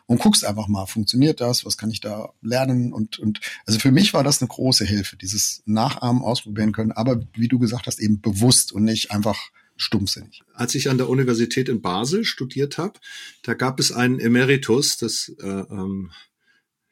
[0.06, 3.90] und guckst einfach mal, funktioniert das, was kann ich da lernen und, und also für
[3.90, 8.00] mich war das eine große Hilfe, dieses Nachahmen ausprobieren können, aber wie du gesagt hast,
[8.00, 10.42] eben bewusst und nicht einfach stumpfsinnig.
[10.54, 12.98] Als ich an der Universität in Basel studiert habe,
[13.42, 16.10] da gab es einen Emeritus, das äh, ähm,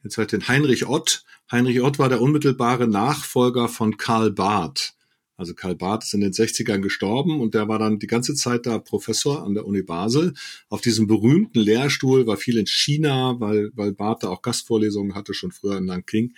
[0.03, 1.25] jetzt halt den Heinrich Ott.
[1.51, 4.94] Heinrich Ott war der unmittelbare Nachfolger von Karl Barth.
[5.37, 8.67] Also Karl Barth ist in den 60ern gestorben und der war dann die ganze Zeit
[8.67, 10.35] da Professor an der Uni Basel.
[10.69, 15.35] Auf diesem berühmten Lehrstuhl war viel in China, weil, weil Barth da auch Gastvorlesungen hatte,
[15.35, 16.35] schon früher in Nanking.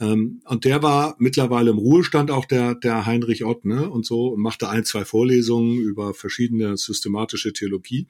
[0.00, 4.28] Ähm, und der war mittlerweile im Ruhestand auch der, der Heinrich Ott, ne, und so,
[4.28, 8.06] und machte ein, zwei Vorlesungen über verschiedene systematische Theologie.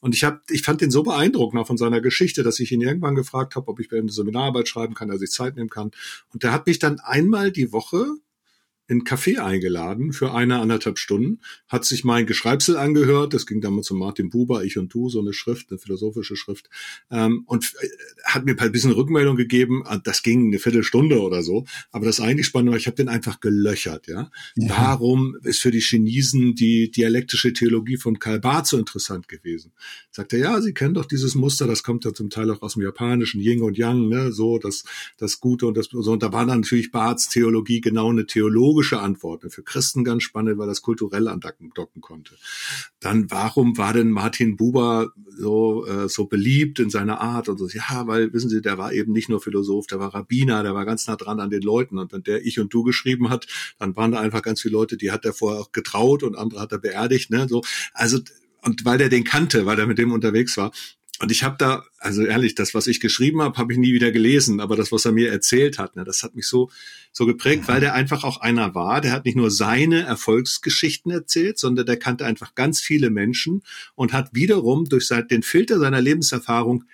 [0.00, 2.80] Und ich hab, ich fand den so beeindruckend auch von seiner Geschichte, dass ich ihn
[2.80, 5.90] irgendwann gefragt habe, ob ich eine Seminararbeit schreiben kann, dass ich Zeit nehmen kann.
[6.32, 8.06] Und der hat mich dann einmal die Woche
[8.90, 13.86] in Café eingeladen für eine, anderthalb Stunden, hat sich mein Geschreibsel angehört, das ging damals
[13.86, 16.68] zu Martin Buber, Ich und Du, so eine Schrift, eine philosophische Schrift,
[17.08, 17.88] ähm, und äh,
[18.24, 22.18] hat mir ein bisschen Rückmeldung gegeben, ah, das ging eine Viertelstunde oder so, aber das
[22.18, 24.28] eigentlich Spannende war, ich habe den einfach gelöchert, ja?
[24.56, 24.68] ja.
[24.70, 29.70] Warum ist für die Chinesen die dialektische Theologie von Karl Barth so interessant gewesen?
[30.10, 32.72] Sagt er, ja, Sie kennen doch dieses Muster, das kommt ja zum Teil auch aus
[32.74, 34.82] dem Japanischen, Yin und Yang, ne, so, das,
[35.16, 38.79] das Gute und das, so, und da war dann natürlich Barths Theologie genau eine Theologie
[38.80, 39.50] theologische Antworten.
[39.50, 42.34] Für Christen ganz spannend, weil das kulturell andocken konnte.
[43.00, 47.68] Dann, warum war denn Martin Buber so, äh, so beliebt in seiner Art und so?
[47.68, 50.84] Ja, weil, wissen Sie, der war eben nicht nur Philosoph, der war Rabbiner, der war
[50.84, 51.98] ganz nah dran an den Leuten.
[51.98, 53.46] Und wenn der Ich und Du geschrieben hat,
[53.78, 56.60] dann waren da einfach ganz viele Leute, die hat er vorher auch getraut und andere
[56.60, 57.62] hat er beerdigt, ne, so.
[57.92, 58.18] Also,
[58.62, 60.70] und weil der den kannte, weil er mit dem unterwegs war,
[61.20, 64.10] und ich habe da, also ehrlich, das, was ich geschrieben habe, habe ich nie wieder
[64.10, 66.70] gelesen, aber das, was er mir erzählt hat, ne, das hat mich so,
[67.12, 71.58] so geprägt, weil der einfach auch einer war, der hat nicht nur seine Erfolgsgeschichten erzählt,
[71.58, 73.62] sondern der kannte einfach ganz viele Menschen
[73.94, 76.84] und hat wiederum durch den Filter seiner Lebenserfahrung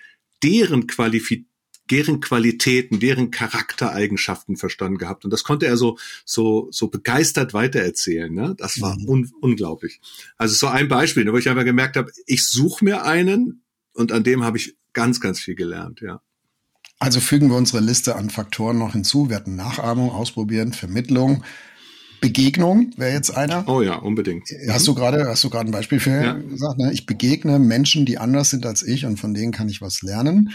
[0.43, 1.45] deren Qualifiz
[1.89, 5.23] deren Qualitäten, deren Charaktereigenschaften verstanden gehabt.
[5.23, 8.33] Und das konnte er so, so, so begeistert weitererzählen.
[8.33, 8.55] Ne?
[8.57, 9.07] Das war mhm.
[9.07, 10.01] un unglaublich.
[10.35, 13.63] Also so ein Beispiel, wo ich einfach gemerkt habe, ich suche mir einen,
[13.97, 16.21] und an dem habe ich ganz, ganz viel gelernt, ja.
[16.99, 19.29] Also fügen wir unsere Liste an Faktoren noch hinzu.
[19.29, 21.43] Wir hatten Nachahmung, Ausprobieren, Vermittlung,
[22.21, 23.67] Begegnung wäre jetzt einer.
[23.67, 24.49] Oh ja, unbedingt.
[24.69, 24.85] Hast mhm.
[24.85, 26.33] du gerade, hast du gerade ein Beispiel für ja.
[26.33, 26.79] gesagt?
[26.79, 26.91] Ne?
[26.91, 30.51] Ich begegne Menschen, die anders sind als ich und von denen kann ich was lernen.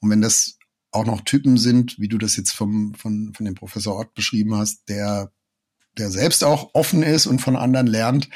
[0.00, 0.56] Und wenn das
[0.90, 4.56] auch noch Typen sind, wie du das jetzt vom, von, von dem Professor Ott beschrieben
[4.56, 5.30] hast, der,
[5.98, 8.28] der selbst auch offen ist und von anderen lernt,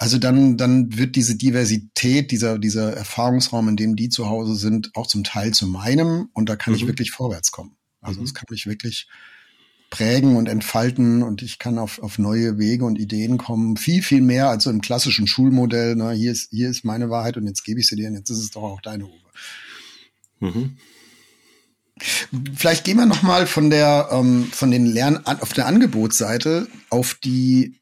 [0.00, 4.90] also dann, dann wird diese Diversität, dieser, dieser Erfahrungsraum, in dem die zu Hause sind,
[4.94, 6.78] auch zum Teil zu meinem und da kann mhm.
[6.78, 7.76] ich wirklich vorwärts kommen.
[8.00, 8.34] Also es mhm.
[8.34, 9.08] kann mich wirklich
[9.90, 13.76] prägen und entfalten und ich kann auf, auf neue Wege und Ideen kommen.
[13.76, 15.96] Viel, viel mehr als so im klassischen Schulmodell.
[15.96, 18.30] Na, hier ist, hier ist meine Wahrheit und jetzt gebe ich sie dir und jetzt
[18.30, 19.12] ist es doch auch deine Uwe.
[20.40, 20.76] Mhm.
[22.56, 27.12] Vielleicht gehen wir noch mal von der ähm, von den Lern auf der Angebotsseite auf
[27.22, 27.79] die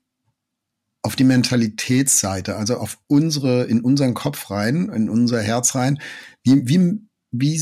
[1.02, 6.00] auf die Mentalitätsseite, also auf unsere, in unseren Kopf rein, in unser Herz rein.
[6.42, 7.60] Wie, wie, wie,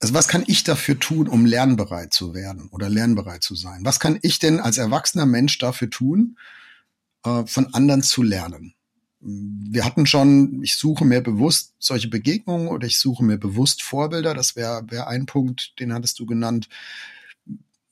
[0.00, 3.80] also was kann ich dafür tun, um lernbereit zu werden oder lernbereit zu sein?
[3.84, 6.38] Was kann ich denn als erwachsener Mensch dafür tun,
[7.24, 8.74] äh, von anderen zu lernen?
[9.18, 14.34] Wir hatten schon, ich suche mir bewusst solche Begegnungen oder ich suche mir bewusst Vorbilder.
[14.34, 16.68] Das wäre wär ein Punkt, den hattest du genannt.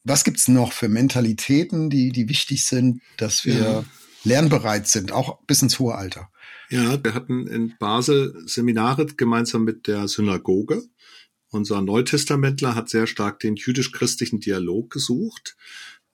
[0.05, 3.85] Was gibt's noch für Mentalitäten, die, die wichtig sind, dass wir ja
[4.25, 6.31] lernbereit sind, auch bis ins hohe Alter.
[6.71, 10.83] Ja, wir hatten in Basel Seminare gemeinsam mit der Synagoge.
[11.51, 15.57] Unser Neutestamentler hat sehr stark den jüdisch-christlichen Dialog gesucht.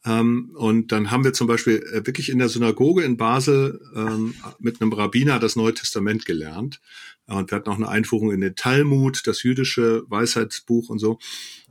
[0.05, 4.35] Ähm, und dann haben wir zum Beispiel äh, wirklich in der Synagoge in Basel ähm,
[4.59, 6.81] mit einem Rabbiner das Neue Testament gelernt.
[7.27, 11.19] Und wir hatten auch eine Einführung in den Talmud, das jüdische Weisheitsbuch und so.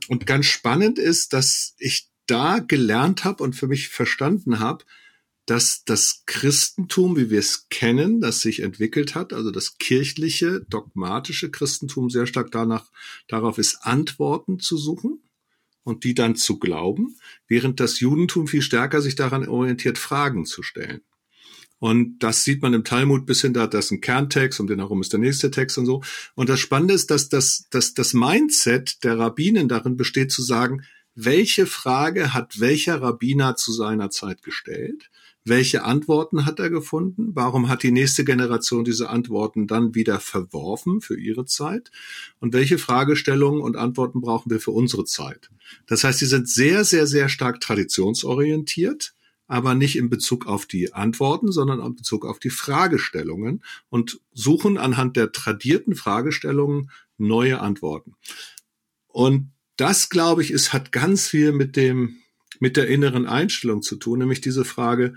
[0.08, 4.84] Und ganz spannend ist, dass ich da gelernt habe und für mich verstanden habe,
[5.46, 11.50] dass das Christentum, wie wir es kennen, das sich entwickelt hat, also das kirchliche, dogmatische
[11.50, 12.90] Christentum sehr stark danach,
[13.26, 15.22] darauf ist, Antworten zu suchen
[15.82, 17.16] und die dann zu glauben,
[17.48, 21.00] während das Judentum viel stärker sich daran orientiert, Fragen zu stellen.
[21.80, 24.80] Und das sieht man im Talmud bis hin, da das ist ein Kerntext und den
[24.80, 26.02] herum ist der nächste Text und so.
[26.34, 30.84] Und das Spannende ist, dass das, dass das Mindset der Rabbinen darin besteht zu sagen,
[31.14, 35.10] welche Frage hat welcher Rabbiner zu seiner Zeit gestellt?
[35.50, 37.32] Welche Antworten hat er gefunden?
[37.34, 41.90] Warum hat die nächste Generation diese Antworten dann wieder verworfen für ihre Zeit?
[42.38, 45.50] Und welche Fragestellungen und Antworten brauchen wir für unsere Zeit?
[45.88, 49.12] Das heißt, sie sind sehr, sehr, sehr stark traditionsorientiert,
[49.48, 54.78] aber nicht in Bezug auf die Antworten, sondern in Bezug auf die Fragestellungen und suchen
[54.78, 58.14] anhand der tradierten Fragestellungen neue Antworten.
[59.08, 62.18] Und das, glaube ich, ist, hat ganz viel mit dem,
[62.60, 65.16] mit der inneren Einstellung zu tun, nämlich diese Frage,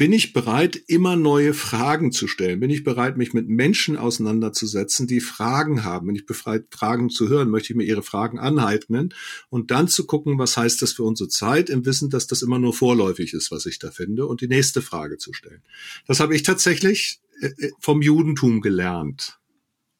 [0.00, 2.60] bin ich bereit, immer neue Fragen zu stellen?
[2.60, 6.06] Bin ich bereit, mich mit Menschen auseinanderzusetzen, die Fragen haben?
[6.06, 7.50] Bin ich bereit, Fragen zu hören?
[7.50, 9.12] Möchte ich mir ihre Fragen aneignen?
[9.50, 12.58] Und dann zu gucken, was heißt das für unsere Zeit, im Wissen, dass das immer
[12.58, 15.60] nur vorläufig ist, was ich da finde, und die nächste Frage zu stellen.
[16.06, 19.36] Das habe ich tatsächlich äh, äh, vom Judentum gelernt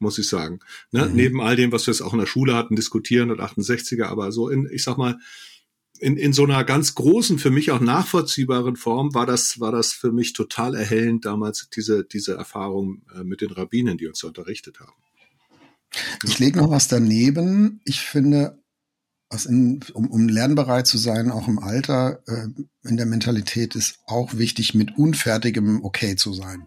[0.02, 0.60] muss ich sagen.
[0.92, 1.04] Ne?
[1.04, 1.14] Mhm.
[1.14, 4.32] Neben all dem, was wir jetzt auch in der Schule hatten, diskutieren und 68er, aber
[4.32, 5.18] so in, ich sag mal,
[6.00, 9.92] in, in so einer ganz großen, für mich auch nachvollziehbaren Form war das, war das
[9.92, 14.80] für mich total erhellend damals, diese, diese Erfahrung äh, mit den Rabbinen, die uns unterrichtet
[14.80, 14.92] haben.
[16.24, 17.80] Ich lege noch was daneben.
[17.84, 18.62] Ich finde,
[19.28, 23.98] was in, um, um lernbereit zu sein, auch im Alter, äh, in der Mentalität ist
[24.06, 26.66] auch wichtig, mit unfertigem Okay zu sein.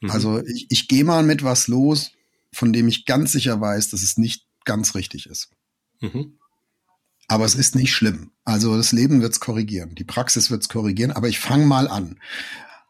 [0.00, 0.10] Mhm.
[0.10, 2.12] Also ich, ich gehe mal mit was los,
[2.52, 5.50] von dem ich ganz sicher weiß, dass es nicht ganz richtig ist.
[6.00, 6.38] Mhm.
[7.30, 8.32] Aber es ist nicht schlimm.
[8.44, 11.86] Also das Leben wird es korrigieren, die Praxis wird es korrigieren, aber ich fange mal
[11.86, 12.18] an.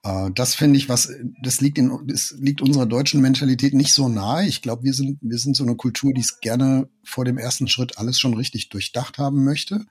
[0.03, 4.09] Äh, das finde ich, was das liegt in das liegt unserer deutschen Mentalität nicht so
[4.09, 4.46] nahe.
[4.46, 7.68] Ich glaube, wir sind wir sind so eine Kultur, die es gerne vor dem ersten
[7.68, 9.85] Schritt alles schon richtig durchdacht haben möchte.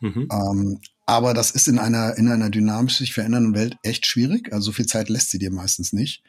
[0.00, 0.26] Mhm.
[0.32, 4.54] Ähm, aber das ist in einer in einer dynamisch sich verändernden Welt echt schwierig.
[4.54, 6.22] Also so viel Zeit lässt sie dir meistens nicht.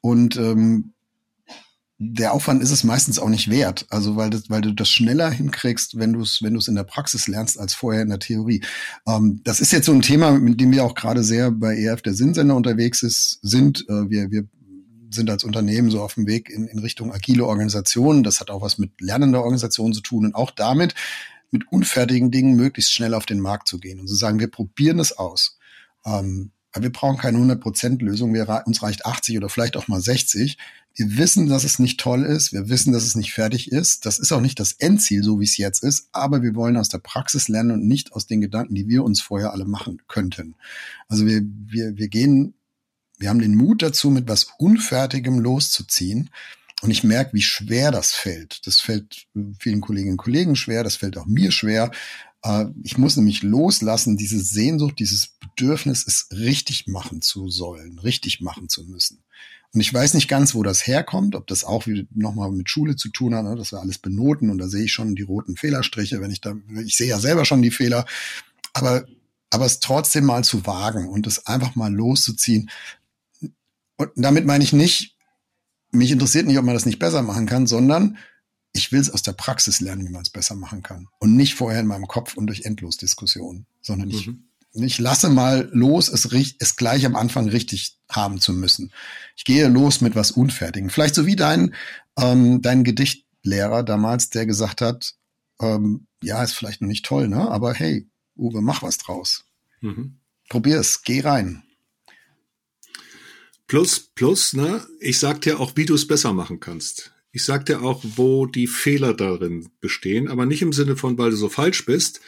[0.00, 0.94] Und ähm,
[2.02, 3.84] der Aufwand ist es meistens auch nicht wert.
[3.90, 7.28] Also weil, das, weil du das schneller hinkriegst, wenn du es wenn in der Praxis
[7.28, 8.62] lernst, als vorher in der Theorie.
[9.06, 12.00] Ähm, das ist jetzt so ein Thema, mit dem wir auch gerade sehr bei EF
[12.00, 13.84] der Sinnsender unterwegs ist, sind.
[13.90, 14.48] Äh, wir, wir
[15.10, 18.22] sind als Unternehmen so auf dem Weg in, in Richtung agile Organisationen.
[18.22, 20.94] Das hat auch was mit lernender Organisation zu tun und auch damit,
[21.50, 25.00] mit unfertigen Dingen möglichst schnell auf den Markt zu gehen und zu sagen, wir probieren
[25.00, 25.58] es aus.
[26.06, 28.34] Ähm, wir brauchen keine 100%-Lösung,
[28.64, 30.56] uns reicht 80 oder vielleicht auch mal 60.
[30.94, 34.06] Wir wissen, dass es nicht toll ist, wir wissen, dass es nicht fertig ist.
[34.06, 36.88] Das ist auch nicht das Endziel, so wie es jetzt ist, aber wir wollen aus
[36.88, 40.56] der Praxis lernen und nicht aus den Gedanken, die wir uns vorher alle machen könnten.
[41.08, 42.54] Also wir, wir, wir gehen,
[43.18, 46.30] wir haben den Mut dazu, mit was Unfertigem loszuziehen.
[46.82, 48.66] Und ich merke, wie schwer das fällt.
[48.66, 49.26] Das fällt
[49.58, 51.90] vielen Kolleginnen und Kollegen schwer, das fällt auch mir schwer.
[52.42, 58.40] Äh, ich muss nämlich loslassen, diese Sehnsucht, dieses Bedürfnis, es richtig machen zu sollen, richtig
[58.40, 59.22] machen zu müssen.
[59.72, 63.08] Und ich weiß nicht ganz, wo das herkommt, ob das auch nochmal mit Schule zu
[63.08, 66.20] tun hat, ne, dass wir alles benoten und da sehe ich schon die roten Fehlerstriche,
[66.20, 68.04] wenn ich da, ich sehe ja selber schon die Fehler,
[68.72, 69.06] aber,
[69.50, 72.68] aber es trotzdem mal zu wagen und es einfach mal loszuziehen.
[73.96, 75.16] Und damit meine ich nicht,
[75.92, 78.18] mich interessiert nicht, ob man das nicht besser machen kann, sondern
[78.72, 81.08] ich will es aus der Praxis lernen, wie man es besser machen kann.
[81.18, 84.14] Und nicht vorher in meinem Kopf und durch Endlosdiskussionen, sondern mhm.
[84.14, 84.30] ich,
[84.72, 86.28] ich lasse mal los, es,
[86.58, 88.92] es gleich am Anfang richtig haben zu müssen.
[89.36, 90.90] Ich gehe los mit was Unfertigen.
[90.90, 91.74] Vielleicht so wie dein,
[92.16, 95.14] ähm, dein Gedichtlehrer damals, der gesagt hat,
[95.60, 97.50] ähm, ja, ist vielleicht noch nicht toll, ne?
[97.50, 99.44] Aber hey, Uwe, mach was draus.
[99.80, 100.18] Mhm.
[100.48, 101.62] Probier's, geh rein.
[103.66, 104.84] Plus, plus, ne?
[105.00, 107.12] Ich sag dir auch, wie du es besser machen kannst.
[107.32, 111.30] Ich sag dir auch, wo die Fehler darin bestehen, aber nicht im Sinne von, weil
[111.30, 112.20] du so falsch bist,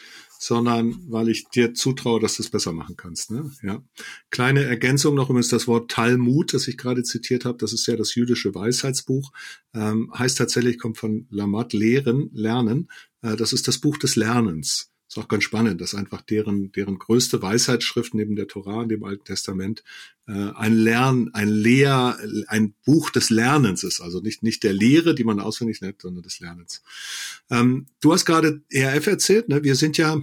[0.42, 3.31] sondern weil ich dir zutraue, dass du es besser machen kannst.
[3.31, 3.52] Ne?
[3.62, 3.81] Ja.
[4.31, 7.94] Kleine Ergänzung noch übrigens das Wort Talmud, das ich gerade zitiert habe, das ist ja
[7.94, 9.31] das jüdische Weisheitsbuch,
[9.72, 12.90] ähm, heißt tatsächlich, kommt von Lamat, Lehren, Lernen.
[13.22, 14.91] Äh, das ist das Buch des Lernens.
[15.12, 19.25] Ist auch ganz spannend, dass einfach deren, deren größte Weisheitsschrift neben der Torah, dem Alten
[19.27, 19.85] Testament,
[20.27, 24.01] äh, ein Lern, ein Lehr, ein Buch des Lernens ist.
[24.01, 26.83] Also nicht, nicht der Lehre, die man auswendig nennt, sondern des Lernens.
[27.51, 29.62] Ähm, du hast gerade ERF erzählt, ne?
[29.62, 30.18] Wir sind ja,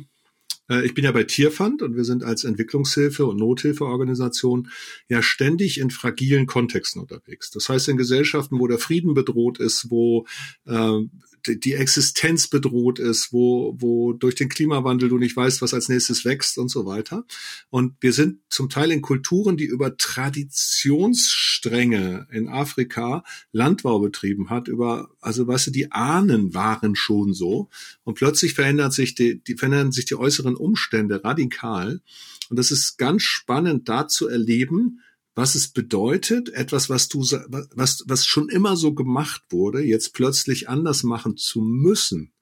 [0.84, 4.69] ich bin ja bei Tierfund und wir sind als Entwicklungshilfe und Nothilfeorganisation
[5.08, 7.49] ja ständig in fragilen Kontexten unterwegs.
[7.51, 10.25] Das heißt in Gesellschaften, wo der Frieden bedroht ist, wo
[10.65, 10.99] äh,
[11.47, 16.23] die Existenz bedroht ist, wo, wo durch den Klimawandel du nicht weißt, was als nächstes
[16.25, 17.25] wächst und so weiter.
[17.69, 24.67] Und wir sind zum Teil in Kulturen, die über Traditionsstränge in Afrika Landbau betrieben hat,
[24.67, 27.69] über, also weißt du, die Ahnen waren schon so.
[28.03, 32.01] Und plötzlich verändert sich die, die verändern sich die äußeren Umstände radikal.
[32.49, 35.01] Und das ist ganz spannend da zu erleben,
[35.35, 40.67] was es bedeutet, etwas, was du, was, was schon immer so gemacht wurde, jetzt plötzlich
[40.67, 42.33] anders machen zu müssen.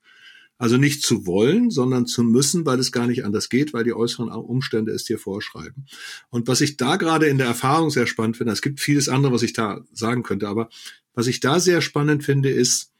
[0.60, 3.92] Also nicht zu wollen, sondern zu müssen, weil es gar nicht anders geht, weil die
[3.92, 5.86] äußeren Umstände es dir vorschreiben.
[6.30, 9.32] Und was ich da gerade in der Erfahrung sehr spannend finde, es gibt vieles andere,
[9.32, 10.68] was ich da sagen könnte, aber
[11.14, 12.90] was ich da sehr spannend finde, ist,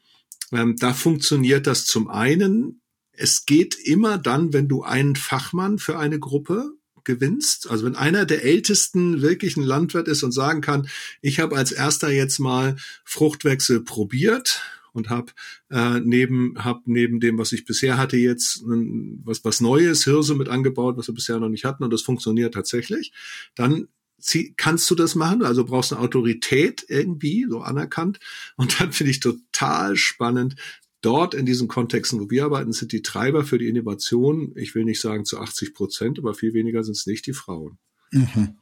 [0.53, 2.81] ähm, da funktioniert das zum einen,
[3.19, 6.71] es geht immer dann, wenn du einen Fachmann für eine Gruppe
[7.03, 10.87] gewinnst, also wenn einer der ältesten wirklich ein Landwirt ist und sagen kann,
[11.21, 14.61] ich habe als erster jetzt mal Fruchtwechsel probiert
[14.93, 15.31] und habe
[15.69, 20.35] äh, neben hab neben dem, was ich bisher hatte, jetzt ein, was was Neues, Hirse
[20.35, 23.11] mit angebaut, was wir bisher noch nicht hatten und das funktioniert tatsächlich,
[23.55, 23.87] dann
[24.19, 25.43] zieh, kannst du das machen.
[25.43, 28.19] Also brauchst eine Autorität irgendwie so anerkannt
[28.55, 30.55] und dann finde ich total spannend.
[31.01, 34.83] Dort in diesen Kontexten, wo wir arbeiten, sind die Treiber für die Innovation, ich will
[34.83, 37.77] nicht sagen zu 80 Prozent, aber viel weniger sind es nicht die Frauen.
[38.11, 38.57] Mhm.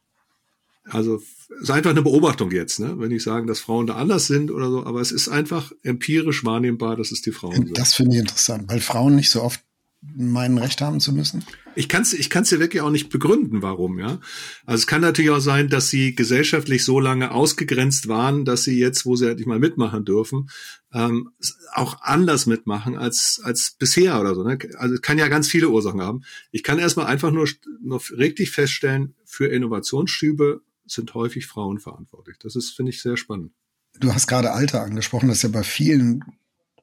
[0.90, 1.22] Also
[1.62, 2.98] ist einfach eine Beobachtung jetzt, ne?
[3.00, 6.46] wenn ich sagen, dass Frauen da anders sind oder so, aber es ist einfach empirisch
[6.46, 7.78] wahrnehmbar, dass es die Frauen sind.
[7.78, 9.62] Das finde ich interessant, weil Frauen nicht so oft
[10.02, 11.44] mein Recht haben zu müssen?
[11.78, 14.20] Ich kann es ich kann's dir wirklich auch nicht begründen, warum, ja.
[14.66, 18.80] Also es kann natürlich auch sein, dass sie gesellschaftlich so lange ausgegrenzt waren, dass sie
[18.80, 20.50] jetzt, wo sie halt nicht mal mitmachen dürfen,
[20.92, 21.30] ähm,
[21.74, 24.44] auch anders mitmachen als, als bisher oder so.
[24.44, 24.58] Ne?
[24.78, 26.24] Also es kann ja ganz viele Ursachen haben.
[26.52, 27.48] Ich kann erstmal einfach nur
[27.82, 32.38] noch richtig feststellen, für Innovationsschübe sind häufig Frauen verantwortlich.
[32.40, 33.52] Das ist, finde ich, sehr spannend.
[34.00, 36.24] Du hast gerade Alter angesprochen, das ist ja bei vielen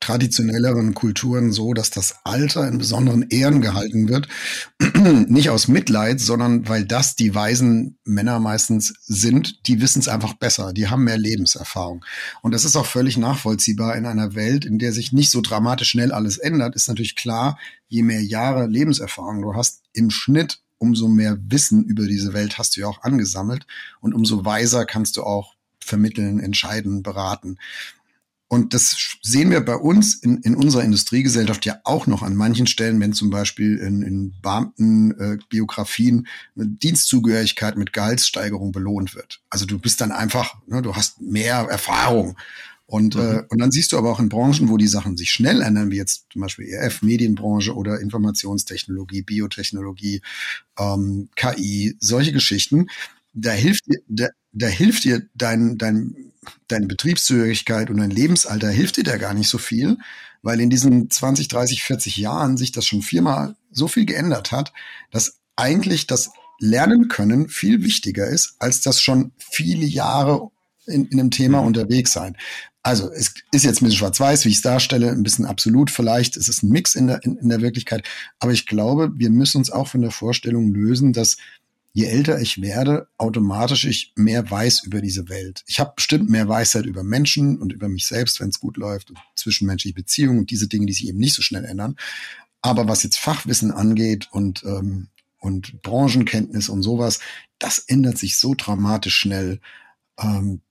[0.05, 4.29] traditionelleren Kulturen so, dass das Alter in besonderen Ehren gehalten wird.
[5.29, 10.35] Nicht aus Mitleid, sondern weil das die weisen Männer meistens sind, die wissen es einfach
[10.35, 12.05] besser, die haben mehr Lebenserfahrung.
[12.43, 15.89] Und das ist auch völlig nachvollziehbar in einer Welt, in der sich nicht so dramatisch
[15.89, 21.09] schnell alles ändert, ist natürlich klar, je mehr Jahre Lebenserfahrung du hast, im Schnitt umso
[21.09, 23.67] mehr Wissen über diese Welt hast du ja auch angesammelt
[24.01, 27.59] und umso weiser kannst du auch vermitteln, entscheiden, beraten.
[28.55, 32.69] Und das sehen wir bei uns in, in unserer Industriegesellschaft ja auch noch an manchen
[32.69, 39.41] Stellen, wenn zum Beispiel in, in Beamtenbiografien äh, eine Dienstzugehörigkeit mit Gehaltssteigerung belohnt wird.
[39.51, 42.37] Also du bist dann einfach, ne, du hast mehr Erfahrung.
[42.87, 43.39] Und, äh, mhm.
[43.39, 45.91] äh, und dann siehst du aber auch in Branchen, wo die Sachen sich schnell ändern,
[45.91, 50.23] wie jetzt zum Beispiel ERF, Medienbranche oder Informationstechnologie, Biotechnologie,
[50.79, 52.87] ähm, KI, solche Geschichten,
[53.35, 56.33] da hilft dir, da, da hilft dir dein, dein
[56.69, 59.99] deine Betriebszugehörigkeit und dein Lebensalter hilft dir da gar nicht so viel,
[60.43, 64.73] weil in diesen 20, 30, 40 Jahren sich das schon viermal so viel geändert hat,
[65.11, 70.51] dass eigentlich das Lernen können viel wichtiger ist, als das schon viele Jahre
[70.87, 71.69] in, in einem Thema mhm.
[71.69, 72.37] unterwegs sein.
[72.83, 76.37] Also es ist jetzt ein bisschen schwarz-weiß, wie ich es darstelle, ein bisschen absolut vielleicht.
[76.37, 78.07] Es ist ein Mix in der, in, in der Wirklichkeit.
[78.39, 81.39] Aber ich glaube, wir müssen uns auch von der Vorstellung lösen, dass
[81.95, 85.63] je älter ich werde, automatisch ich mehr weiß über diese Welt.
[85.69, 89.11] Ich habe bestimmt mehr Weisheit über Menschen und über mich selbst, wenn es gut läuft,
[89.11, 91.95] und zwischenmenschliche Beziehungen und diese Dinge, die sich eben nicht so schnell ändern.
[92.63, 97.21] Aber was jetzt Fachwissen angeht und, ähm, und Branchenkenntnis und sowas,
[97.61, 99.61] das ändert sich so dramatisch schnell.
[100.19, 100.63] Ähm,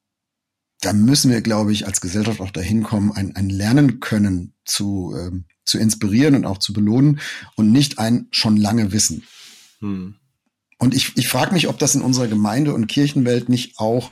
[0.81, 5.15] da müssen wir, glaube ich, als Gesellschaft auch dahin kommen, ein, ein Lernen können zu,
[5.17, 7.21] ähm, zu inspirieren und auch zu belohnen
[7.55, 9.23] und nicht ein schon lange Wissen.
[9.79, 10.15] Hm.
[10.83, 14.11] Und ich, ich frage mich, ob das in unserer Gemeinde- und Kirchenwelt nicht auch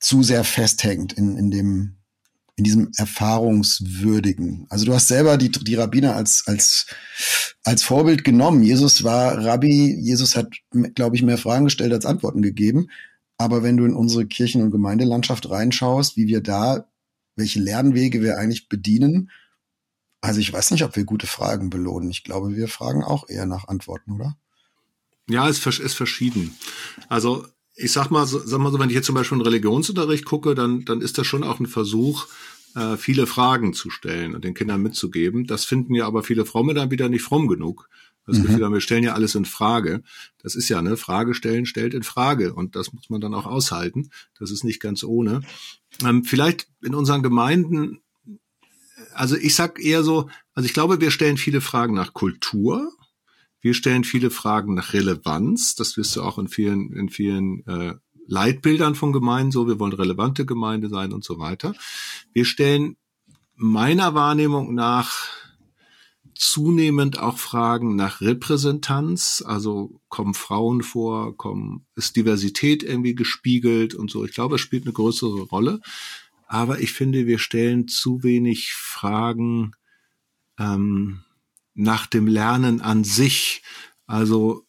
[0.00, 1.94] zu sehr festhängt in, in dem,
[2.56, 4.66] in diesem Erfahrungswürdigen.
[4.68, 6.86] Also du hast selber die, die Rabbiner als, als,
[7.62, 8.64] als Vorbild genommen.
[8.64, 10.52] Jesus war Rabbi, Jesus hat,
[10.96, 12.88] glaube ich, mehr Fragen gestellt als Antworten gegeben.
[13.38, 16.88] Aber wenn du in unsere Kirchen- und Gemeindelandschaft reinschaust, wie wir da,
[17.36, 19.30] welche Lernwege wir eigentlich bedienen,
[20.20, 22.10] also ich weiß nicht, ob wir gute Fragen belohnen.
[22.10, 24.36] Ich glaube, wir fragen auch eher nach Antworten, oder?
[25.28, 26.56] Ja, es ist verschieden.
[27.08, 30.54] Also ich sag mal, sag mal so, wenn ich jetzt zum Beispiel einen Religionsunterricht gucke,
[30.54, 32.26] dann, dann ist das schon auch ein Versuch,
[32.74, 35.46] äh, viele Fragen zu stellen und den Kindern mitzugeben.
[35.46, 37.88] Das finden ja aber viele Fromme dann wieder nicht fromm genug.
[38.26, 38.42] Das mhm.
[38.44, 40.02] Gefühl wir stellen ja alles in Frage.
[40.42, 42.54] Das ist ja, ne, Frage stellen stellt in Frage.
[42.54, 44.10] Und das muss man dann auch aushalten.
[44.38, 45.42] Das ist nicht ganz ohne.
[46.04, 48.00] Ähm, vielleicht in unseren Gemeinden,
[49.12, 52.92] also ich sag eher so, also ich glaube, wir stellen viele Fragen nach Kultur
[53.64, 55.74] wir stellen viele Fragen nach Relevanz.
[55.74, 57.94] Das wirst du auch in vielen, in vielen äh,
[58.26, 59.66] Leitbildern von Gemeinden so.
[59.66, 61.74] Wir wollen relevante Gemeinde sein und so weiter.
[62.34, 62.98] Wir stellen
[63.54, 65.28] meiner Wahrnehmung nach
[66.34, 74.10] zunehmend auch Fragen nach Repräsentanz, also kommen Frauen vor, kommen, ist Diversität irgendwie gespiegelt und
[74.10, 74.26] so.
[74.26, 75.80] Ich glaube, es spielt eine größere Rolle.
[76.46, 79.72] Aber ich finde, wir stellen zu wenig Fragen,
[80.58, 81.24] ähm,
[81.74, 83.62] nach dem Lernen an sich.
[84.06, 84.64] Also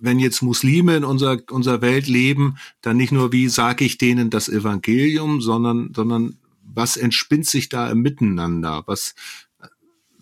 [0.00, 4.30] wenn jetzt Muslime in unserer, unserer Welt leben, dann nicht nur, wie sage ich denen
[4.30, 8.82] das Evangelium, sondern, sondern was entspinnt sich da im Miteinander?
[8.86, 9.14] Was,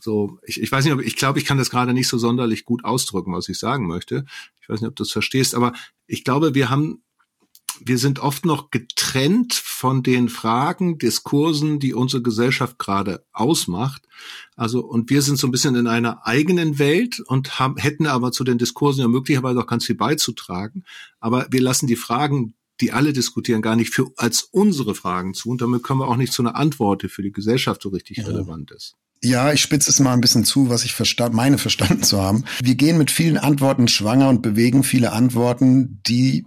[0.01, 2.65] so, ich, ich weiß nicht, ob, ich glaube, ich kann das gerade nicht so sonderlich
[2.65, 4.25] gut ausdrücken, was ich sagen möchte.
[4.61, 5.73] Ich weiß nicht, ob du es verstehst, aber
[6.07, 7.03] ich glaube, wir haben
[7.85, 14.03] wir sind oft noch getrennt von den Fragen, Diskursen, die unsere Gesellschaft gerade ausmacht.
[14.57, 18.33] Also, und wir sind so ein bisschen in einer eigenen Welt und haben, hätten aber
[18.33, 20.85] zu den Diskursen ja möglicherweise auch ganz viel beizutragen.
[21.21, 25.51] Aber wir lassen die Fragen, die alle diskutieren, gar nicht für, als unsere Fragen zu.
[25.51, 28.19] Und damit können wir auch nicht zu einer Antwort, die für die Gesellschaft so richtig
[28.19, 28.27] ja.
[28.27, 28.97] relevant ist.
[29.23, 32.45] Ja, ich spitze es mal ein bisschen zu, was ich verstand, meine verstanden zu haben.
[32.63, 36.45] Wir gehen mit vielen Antworten schwanger und bewegen viele Antworten, die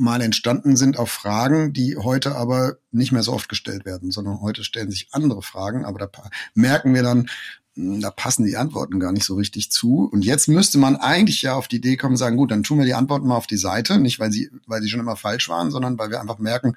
[0.00, 4.40] mal entstanden sind auf Fragen, die heute aber nicht mehr so oft gestellt werden, sondern
[4.40, 6.10] heute stellen sich andere Fragen, aber da
[6.54, 7.28] merken wir dann,
[7.74, 10.08] hm, da passen die Antworten gar nicht so richtig zu.
[10.10, 12.86] Und jetzt müsste man eigentlich ja auf die Idee kommen, sagen, gut, dann tun wir
[12.86, 15.70] die Antworten mal auf die Seite, nicht weil sie, weil sie schon immer falsch waren,
[15.70, 16.76] sondern weil wir einfach merken,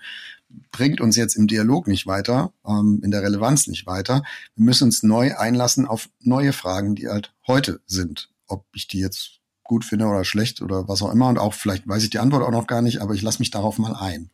[0.72, 4.24] bringt uns jetzt im Dialog nicht weiter, ähm, in der Relevanz nicht weiter.
[4.56, 8.30] Wir müssen uns neu einlassen auf neue Fragen, die halt heute sind.
[8.48, 11.30] Ob ich die jetzt gut finde oder schlecht oder was auch immer.
[11.30, 13.52] Und auch vielleicht weiß ich die Antwort auch noch gar nicht, aber ich lasse mich
[13.52, 14.30] darauf mal ein.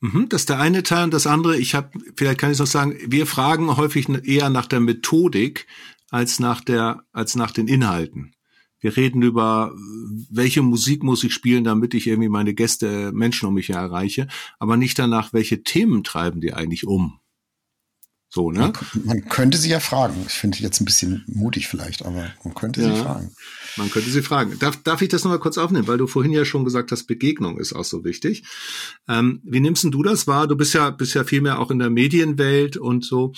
[0.00, 2.66] Mhm, das ist der eine Teil und das andere, ich habe, vielleicht kann ich noch
[2.66, 5.66] sagen, wir fragen häufig eher nach der Methodik
[6.10, 8.32] als nach der, als nach den Inhalten.
[8.80, 9.74] Wir reden über,
[10.30, 14.28] welche Musik muss ich spielen, damit ich irgendwie meine Gäste, Menschen um mich erreiche,
[14.60, 17.17] aber nicht danach, welche Themen treiben die eigentlich um.
[18.30, 18.72] So, ne?
[18.92, 20.14] Man, man, könnte sie ja fragen.
[20.26, 23.32] Ich finde jetzt ein bisschen mutig vielleicht, aber man könnte ja, sie fragen.
[23.76, 24.58] Man könnte sie fragen.
[24.58, 25.86] Darf, darf ich das nochmal kurz aufnehmen?
[25.86, 28.44] Weil du vorhin ja schon gesagt hast, Begegnung ist auch so wichtig.
[29.08, 30.46] Ähm, wie nimmst du das wahr?
[30.46, 33.32] Du bist ja, bist ja viel mehr auch in der Medienwelt und so.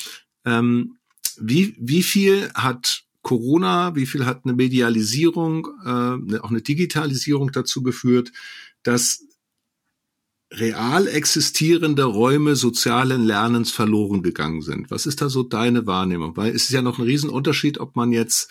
[0.45, 0.97] Ähm,
[1.38, 7.82] wie, wie viel hat Corona, wie viel hat eine Medialisierung, äh, auch eine Digitalisierung dazu
[7.82, 8.32] geführt,
[8.82, 9.24] dass
[10.53, 14.90] real existierende Räume sozialen Lernens verloren gegangen sind.
[14.90, 16.36] Was ist da so deine Wahrnehmung?
[16.36, 18.51] Weil es ist ja noch ein Riesenunterschied, ob man jetzt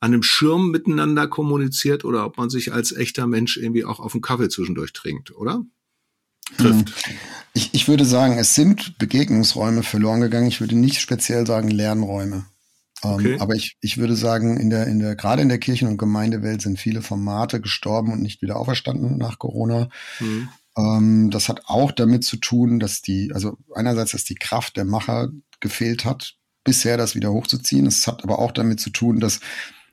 [0.00, 4.14] an einem Schirm miteinander kommuniziert oder ob man sich als echter Mensch irgendwie auch auf
[4.14, 5.64] einen Kaffee zwischendurch trinkt, oder?
[6.56, 6.94] Trifft.
[7.52, 10.46] Ich, ich würde sagen, es sind Begegnungsräume verloren gegangen.
[10.46, 12.46] Ich würde nicht speziell sagen Lernräume.
[13.04, 13.36] Ähm, okay.
[13.38, 16.62] aber ich, ich würde sagen, in der, in der, gerade in der Kirchen- und Gemeindewelt
[16.62, 19.88] sind viele Formate gestorben und nicht wieder auferstanden nach Corona.
[20.20, 20.48] Mhm.
[20.78, 24.84] Ähm, das hat auch damit zu tun, dass die, also einerseits, dass die Kraft der
[24.84, 25.28] Macher
[25.60, 27.86] gefehlt hat, bisher das wieder hochzuziehen.
[27.86, 29.40] Es hat aber auch damit zu tun, dass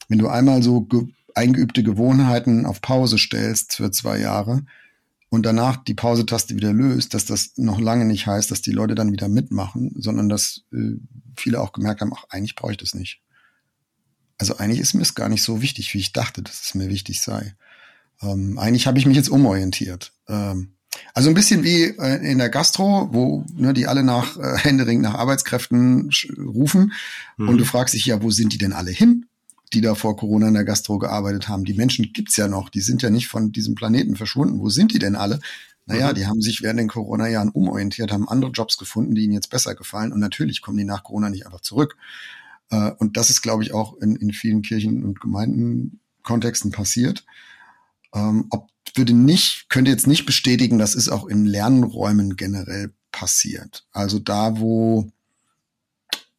[0.07, 4.63] wenn du einmal so ge eingeübte Gewohnheiten auf Pause stellst für zwei Jahre
[5.27, 8.95] und danach die Pausetaste wieder löst, dass das noch lange nicht heißt, dass die Leute
[8.95, 10.93] dann wieder mitmachen, sondern dass äh,
[11.35, 13.21] viele auch gemerkt haben, ach, eigentlich brauche ich das nicht.
[14.37, 16.89] Also eigentlich ist mir es gar nicht so wichtig, wie ich dachte, dass es mir
[16.89, 17.55] wichtig sei.
[18.21, 20.13] Ähm, eigentlich habe ich mich jetzt umorientiert.
[20.29, 20.74] Ähm,
[21.13, 25.01] also ein bisschen wie äh, in der Gastro, wo ne, die alle nach äh, Händering
[25.01, 26.93] nach Arbeitskräften rufen
[27.37, 27.49] mhm.
[27.49, 29.25] und du fragst dich ja, wo sind die denn alle hin,
[29.73, 31.65] die da vor Corona in der Gastro gearbeitet haben?
[31.65, 34.59] Die Menschen gibt's ja noch, die sind ja nicht von diesem Planeten verschwunden.
[34.59, 35.39] Wo sind die denn alle?
[35.85, 36.15] Naja, mhm.
[36.15, 39.75] die haben sich während den Corona-Jahren umorientiert, haben andere Jobs gefunden, die ihnen jetzt besser
[39.75, 41.97] gefallen und natürlich kommen die nach Corona nicht einfach zurück.
[42.71, 47.25] Äh, und das ist, glaube ich, auch in, in vielen Kirchen und Gemeinden Kontexten passiert.
[48.13, 53.85] Ähm, ob würde nicht, könnte jetzt nicht bestätigen, das ist auch in Lernräumen generell passiert.
[53.91, 55.11] Also da, wo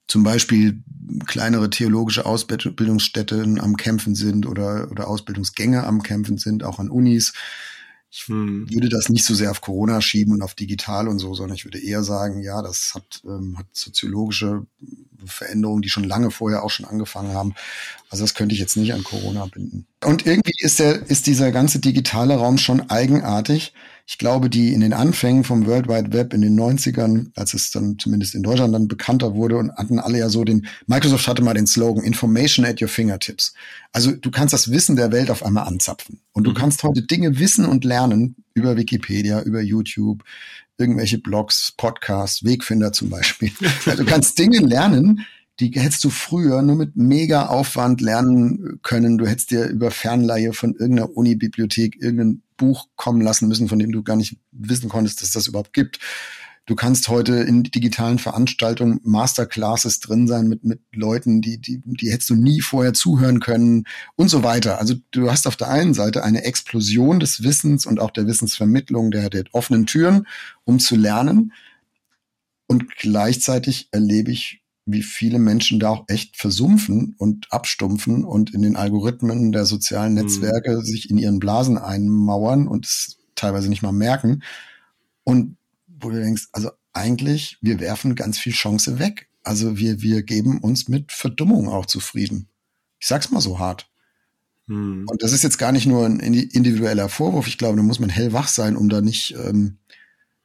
[0.08, 0.82] zum Beispiel
[1.26, 7.32] kleinere theologische Ausbildungsstätten am Kämpfen sind oder, oder Ausbildungsgänge am Kämpfen sind, auch an Unis,
[8.10, 8.70] ich hm.
[8.70, 11.64] würde das nicht so sehr auf Corona schieben und auf digital und so, sondern ich
[11.64, 14.66] würde eher sagen, ja, das hat, ähm, hat soziologische
[15.24, 17.54] Veränderungen, die schon lange vorher auch schon angefangen haben.
[18.10, 19.86] Also das könnte ich jetzt nicht an Corona binden.
[20.04, 23.72] Und irgendwie ist der, ist dieser ganze digitale Raum schon eigenartig.
[24.08, 27.72] Ich glaube, die in den Anfängen vom World Wide Web in den 90ern, als es
[27.72, 31.42] dann zumindest in Deutschland dann bekannter wurde und hatten alle ja so den, Microsoft hatte
[31.42, 33.54] mal den Slogan Information at your fingertips.
[33.92, 36.20] Also du kannst das Wissen der Welt auf einmal anzapfen.
[36.32, 36.54] Und du mhm.
[36.54, 40.22] kannst heute Dinge wissen und lernen über Wikipedia, über YouTube,
[40.78, 43.50] irgendwelche Blogs, Podcasts, Wegfinder zum Beispiel.
[43.86, 45.26] Also du kannst Dinge lernen,
[45.60, 49.16] die hättest du früher nur mit mega Aufwand lernen können.
[49.16, 53.92] Du hättest dir über Fernleihe von irgendeiner Uni-Bibliothek irgendein Buch kommen lassen müssen, von dem
[53.92, 55.98] du gar nicht wissen konntest, dass das überhaupt gibt.
[56.66, 62.10] Du kannst heute in digitalen Veranstaltungen Masterclasses drin sein mit, mit Leuten, die, die, die
[62.10, 63.84] hättest du nie vorher zuhören können
[64.16, 64.80] und so weiter.
[64.80, 69.12] Also du hast auf der einen Seite eine Explosion des Wissens und auch der Wissensvermittlung,
[69.12, 70.26] der, der offenen Türen,
[70.64, 71.52] um zu lernen.
[72.66, 78.62] Und gleichzeitig erlebe ich wie viele Menschen da auch echt versumpfen und abstumpfen und in
[78.62, 80.22] den Algorithmen der sozialen mhm.
[80.22, 80.82] Netzwerke mhm.
[80.82, 84.42] sich in ihren Blasen einmauern und es teilweise nicht mal merken.
[85.22, 85.55] Und
[85.98, 89.28] wo du denkst, also eigentlich, wir werfen ganz viel Chance weg.
[89.42, 92.48] Also wir, wir geben uns mit Verdummung auch zufrieden.
[92.98, 93.88] Ich sag's mal so hart.
[94.66, 95.06] Mhm.
[95.08, 97.46] Und das ist jetzt gar nicht nur ein individueller Vorwurf.
[97.46, 99.78] Ich glaube, da muss man hellwach sein, um da nicht, ähm,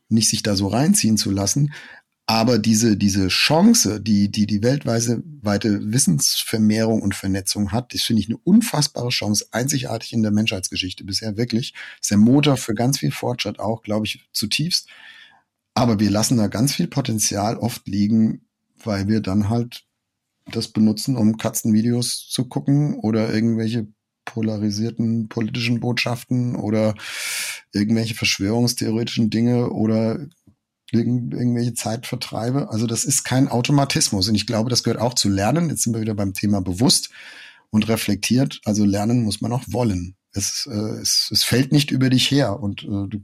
[0.09, 1.73] nicht sich da so reinziehen zu lassen.
[2.27, 8.21] Aber diese, diese Chance, die, die die weltweite weite Wissensvermehrung und Vernetzung hat, das finde
[8.21, 11.73] ich eine unfassbare Chance, einzigartig in der Menschheitsgeschichte bisher wirklich.
[11.73, 14.87] Das ist der Motor für ganz viel Fortschritt auch, glaube ich, zutiefst.
[15.73, 18.45] Aber wir lassen da ganz viel Potenzial oft liegen,
[18.83, 19.85] weil wir dann halt
[20.51, 23.87] das benutzen, um Katzenvideos zu gucken oder irgendwelche
[24.25, 26.95] polarisierten politischen Botschaften oder
[27.73, 30.19] irgendwelche verschwörungstheoretischen Dinge oder
[30.91, 32.69] irgendwelche Zeitvertreibe.
[32.69, 34.27] Also das ist kein Automatismus.
[34.27, 35.69] Und ich glaube, das gehört auch zu Lernen.
[35.69, 37.09] Jetzt sind wir wieder beim Thema bewusst
[37.69, 38.59] und reflektiert.
[38.65, 40.15] Also lernen muss man auch wollen.
[40.33, 42.59] Es, äh, es, es fällt nicht über dich her.
[42.59, 43.21] Und äh, du,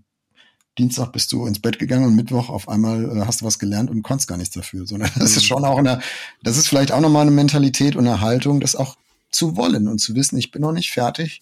[0.77, 3.89] Dienstag bist du ins Bett gegangen und Mittwoch auf einmal äh, hast du was gelernt
[3.89, 4.85] und konntest gar nichts dafür.
[4.85, 5.47] Sondern das ist mhm.
[5.47, 5.99] schon auch eine,
[6.43, 8.95] das ist vielleicht auch nochmal eine Mentalität und eine Haltung, das auch
[9.31, 11.41] zu wollen und zu wissen, ich bin noch nicht fertig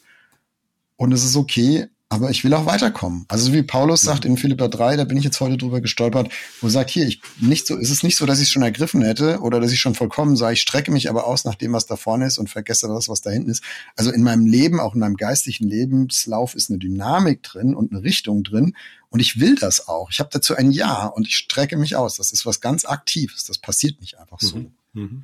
[0.97, 3.26] und es ist okay, aber ich will auch weiterkommen.
[3.28, 6.32] Also so wie Paulus sagt in Philippa 3, da bin ich jetzt heute drüber gestolpert,
[6.62, 8.62] wo er sagt, hier, ich nicht so, ist es nicht so, dass ich es schon
[8.62, 11.74] ergriffen hätte oder dass ich schon vollkommen sage, ich strecke mich aber aus nach dem,
[11.74, 13.64] was da vorne ist und vergesse das, was da hinten ist.
[13.95, 18.03] Also in meinem Leben, auch in meinem geistlichen Lebenslauf ist eine Dynamik drin und eine
[18.03, 18.76] Richtung drin
[19.10, 20.12] und ich will das auch.
[20.12, 22.18] Ich habe dazu ein Ja und ich strecke mich aus.
[22.18, 23.45] Das ist was ganz Aktives.
[23.45, 24.58] Das passiert nicht einfach so.
[24.58, 24.72] Mhm.
[24.93, 25.24] Mhm.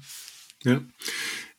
[0.64, 0.82] Ja.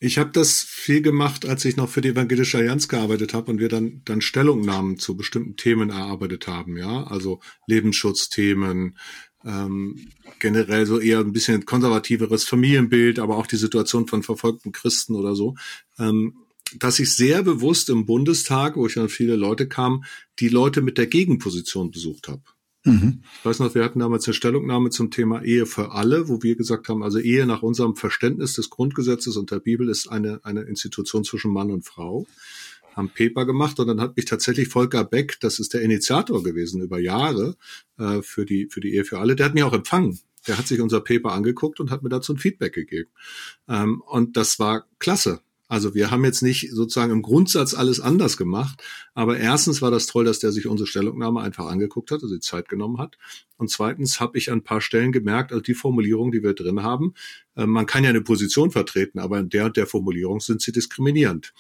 [0.05, 3.61] Ich habe das viel gemacht, als ich noch für die Evangelische Allianz gearbeitet habe und
[3.61, 8.99] wir dann dann Stellungnahmen zu bestimmten Themen erarbeitet haben, ja, also Lebensschutzthemen,
[9.45, 10.09] ähm,
[10.41, 15.37] generell so eher ein bisschen konservativeres Familienbild, aber auch die Situation von verfolgten Christen oder
[15.37, 15.55] so,
[15.99, 16.35] ähm,
[16.79, 20.05] dass ich sehr bewusst im Bundestag, wo ich dann viele Leute kamen,
[20.39, 22.43] die Leute mit der Gegenposition besucht habe.
[22.85, 23.23] Mhm.
[23.39, 26.57] Ich weiß noch, wir hatten damals eine Stellungnahme zum Thema Ehe für alle, wo wir
[26.57, 30.63] gesagt haben, also Ehe nach unserem Verständnis des Grundgesetzes und der Bibel ist eine, eine
[30.63, 32.27] Institution zwischen Mann und Frau.
[32.95, 36.83] Haben Paper gemacht und dann hat mich tatsächlich Volker Beck, das ist der Initiator gewesen
[36.83, 37.57] über Jahre
[37.99, 40.19] äh, für die für die Ehe für alle, der hat mich auch empfangen.
[40.47, 43.11] Der hat sich unser Paper angeguckt und hat mir dazu ein Feedback gegeben.
[43.69, 45.41] Ähm, und das war klasse.
[45.73, 48.83] Also wir haben jetzt nicht sozusagen im Grundsatz alles anders gemacht,
[49.15, 52.43] aber erstens war das toll, dass der sich unsere Stellungnahme einfach angeguckt hat, also die
[52.43, 53.17] Zeit genommen hat.
[53.57, 56.83] Und zweitens habe ich an ein paar Stellen gemerkt, also die Formulierung, die wir drin
[56.83, 57.15] haben,
[57.57, 60.73] äh, man kann ja eine Position vertreten, aber in der und der Formulierung sind sie
[60.73, 61.55] diskriminierend.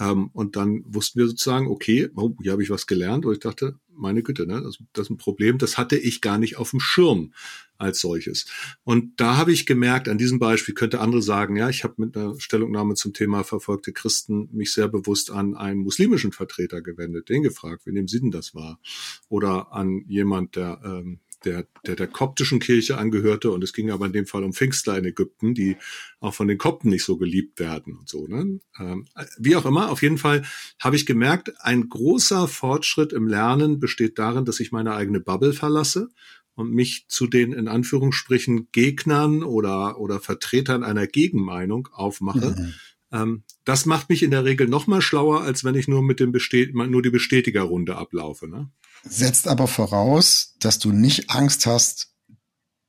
[0.00, 3.40] Ähm, und dann wussten wir sozusagen, okay, oh, hier habe ich was gelernt, wo ich
[3.40, 6.70] dachte, meine Güte, ne, das, das ist ein Problem, das hatte ich gar nicht auf
[6.70, 7.32] dem Schirm
[7.78, 8.46] als solches.
[8.84, 12.16] Und da habe ich gemerkt, an diesem Beispiel könnte andere sagen, ja, ich habe mit
[12.16, 17.42] einer Stellungnahme zum Thema verfolgte Christen mich sehr bewusst an einen muslimischen Vertreter gewendet, den
[17.42, 18.80] gefragt, wie nehmen Sie denn das wahr?
[19.28, 24.06] Oder an jemand, der ähm, der, der der koptischen Kirche angehörte und es ging aber
[24.06, 25.76] in dem Fall um Pfingstler in Ägypten, die
[26.20, 28.26] auch von den Kopten nicht so geliebt werden und so.
[28.26, 28.60] Ne?
[28.78, 29.06] Ähm,
[29.38, 30.44] wie auch immer, auf jeden Fall
[30.80, 35.52] habe ich gemerkt, ein großer Fortschritt im Lernen besteht darin, dass ich meine eigene Bubble
[35.52, 36.08] verlasse
[36.54, 42.56] und mich zu den in Anführungsstrichen Gegnern oder, oder Vertretern einer Gegenmeinung aufmache.
[42.58, 42.74] Mhm.
[43.12, 46.18] Ähm, das macht mich in der Regel noch mal schlauer, als wenn ich nur mit
[46.18, 48.48] dem Bestät nur die Bestätigerrunde ablaufe.
[48.48, 48.70] Ne?
[49.08, 52.12] Setzt aber voraus, dass du nicht Angst hast,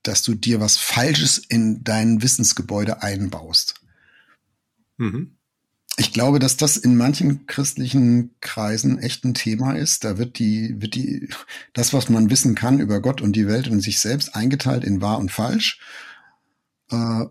[0.02, 3.74] dass du dir was Falsches in dein Wissensgebäude einbaust.
[4.96, 5.38] Mhm.
[5.96, 10.04] Ich glaube, dass das in manchen christlichen Kreisen echt ein Thema ist.
[10.04, 11.28] Da wird die, wird die,
[11.72, 15.00] das, was man wissen kann über Gott und die Welt und sich selbst eingeteilt in
[15.00, 15.80] wahr und falsch.
[16.90, 17.24] Äh,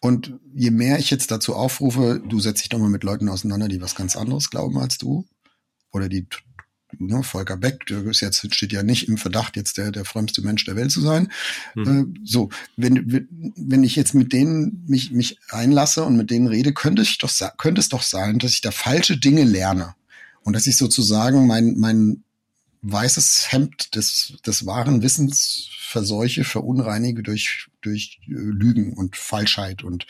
[0.00, 3.68] und je mehr ich jetzt dazu aufrufe, du setzt dich doch mal mit Leuten auseinander,
[3.68, 5.26] die was ganz anderes glauben als du,
[5.90, 6.26] oder die
[6.98, 10.42] ne, Volker Beck, der ist jetzt, steht ja nicht im Verdacht, jetzt der, der frömmste
[10.42, 11.30] Mensch der Welt zu sein.
[11.74, 12.14] Mhm.
[12.14, 16.72] Äh, so, wenn, wenn ich jetzt mit denen mich, mich einlasse und mit denen rede,
[16.72, 19.94] könnte ich doch, könnte es doch sein, dass ich da falsche Dinge lerne.
[20.42, 22.22] Und dass ich sozusagen mein, mein
[22.82, 30.06] weißes Hemd des, des wahren Wissens verseuche, verunreinige durch, durch äh, Lügen und Falschheit und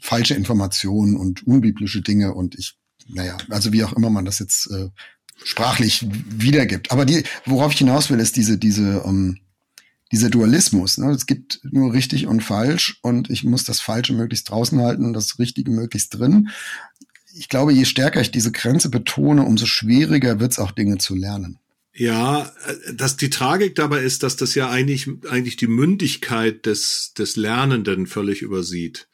[0.00, 2.76] falsche Informationen und unbiblische Dinge und ich,
[3.08, 4.88] naja, also wie auch immer man das jetzt äh,
[5.44, 6.92] sprachlich wiedergibt.
[6.92, 9.40] Aber die, worauf ich hinaus will, ist diese, diese, um, ähm,
[10.12, 10.98] dieser Dualismus.
[10.98, 11.10] Ne?
[11.12, 15.38] Es gibt nur richtig und falsch und ich muss das Falsche möglichst draußen halten, das
[15.38, 16.48] Richtige möglichst drin.
[17.36, 21.14] Ich glaube, je stärker ich diese Grenze betone, umso schwieriger wird es auch Dinge zu
[21.14, 21.58] lernen.
[21.92, 27.12] Ja, äh, dass die Tragik dabei ist, dass das ja eigentlich, eigentlich die Mündigkeit des,
[27.16, 29.08] des Lernenden völlig übersieht.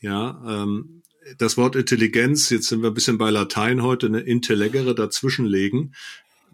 [0.00, 0.97] Ja, ähm,
[1.36, 5.94] das Wort Intelligenz, jetzt sind wir ein bisschen bei Latein heute, eine Intellegere dazwischenlegen.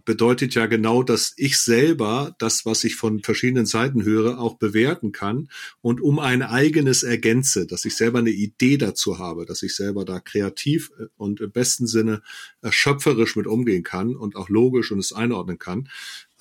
[0.05, 5.13] bedeutet ja genau, dass ich selber das, was ich von verschiedenen Seiten höre, auch bewerten
[5.13, 5.49] kann
[5.81, 10.05] und um ein eigenes ergänze, dass ich selber eine Idee dazu habe, dass ich selber
[10.05, 12.23] da kreativ äh, und im besten Sinne
[12.61, 15.89] äh, schöpferisch mit umgehen kann und auch logisch und es einordnen kann.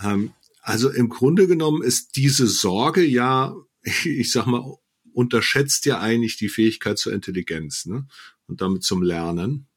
[0.02, 0.32] Ähm,
[0.62, 3.56] also im Grunde genommen ist diese Sorge ja,
[4.04, 4.78] ich sag mal,
[5.14, 8.06] unterschätzt ja eigentlich die Fähigkeit zur Intelligenz ne?
[8.48, 9.68] und damit zum Lernen.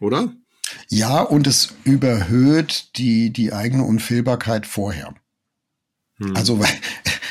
[0.00, 0.34] Oder?
[0.88, 5.14] Ja, und es überhöht die, die eigene Unfehlbarkeit vorher.
[6.16, 6.36] Hm.
[6.36, 6.60] Also,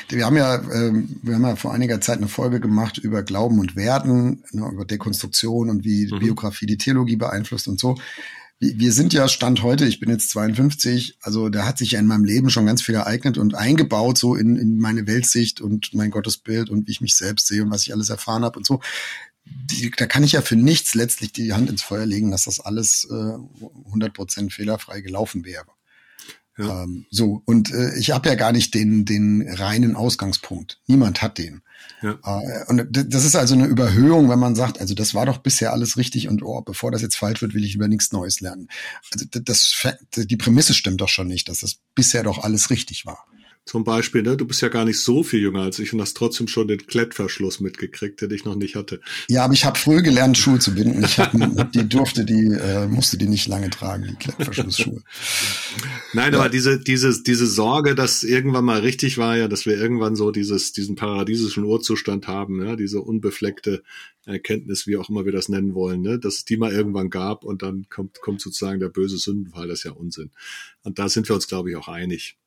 [0.09, 3.59] wir haben ja, ähm, wir haben ja vor einiger Zeit eine Folge gemacht über Glauben
[3.59, 6.19] und Werten, ne, über Dekonstruktion und wie mhm.
[6.19, 7.97] Biografie die Theologie beeinflusst und so.
[8.59, 12.07] Wir sind ja Stand heute, ich bin jetzt 52, also da hat sich ja in
[12.07, 16.09] meinem Leben schon ganz viel ereignet und eingebaut, so in, in meine Weltsicht und mein
[16.09, 18.79] Gottesbild und wie ich mich selbst sehe und was ich alles erfahren habe und so
[19.49, 22.59] die, da kann ich ja für nichts letztlich die Hand ins Feuer legen, dass das
[22.59, 25.65] alles äh, 100% fehlerfrei gelaufen wäre.
[26.57, 26.83] Ja.
[26.83, 30.79] Ähm, so, und äh, ich habe ja gar nicht den, den reinen Ausgangspunkt.
[30.87, 31.61] Niemand hat den.
[32.01, 32.17] Ja.
[32.23, 35.71] Äh, und das ist also eine Überhöhung, wenn man sagt, also das war doch bisher
[35.71, 38.69] alles richtig und oh, bevor das jetzt falsch wird, will ich über nichts Neues lernen.
[39.11, 43.25] Also das, die Prämisse stimmt doch schon nicht, dass das bisher doch alles richtig war.
[43.67, 46.15] Zum Beispiel, ne, du bist ja gar nicht so viel jünger als ich und hast
[46.15, 49.01] trotzdem schon den Klettverschluss mitgekriegt, den ich noch nicht hatte.
[49.27, 51.03] Ja, aber ich habe früh gelernt, Schuhe zu binden.
[51.03, 51.33] Ich hab,
[51.73, 55.03] die durfte die, äh, musste die nicht lange tragen, die Klettverschlussschuhe.
[56.13, 56.39] Nein, ja.
[56.39, 60.31] aber diese, diese, diese Sorge, dass irgendwann mal richtig war, ja, dass wir irgendwann so
[60.31, 63.83] dieses, diesen paradiesischen Urzustand haben, ja, diese unbefleckte
[64.25, 67.43] Erkenntnis, wie auch immer wir das nennen wollen, ne, dass es die mal irgendwann gab
[67.43, 70.31] und dann kommt, kommt sozusagen der böse Sündenfall, das ist ja Unsinn.
[70.83, 72.37] Und da sind wir uns, glaube ich, auch einig.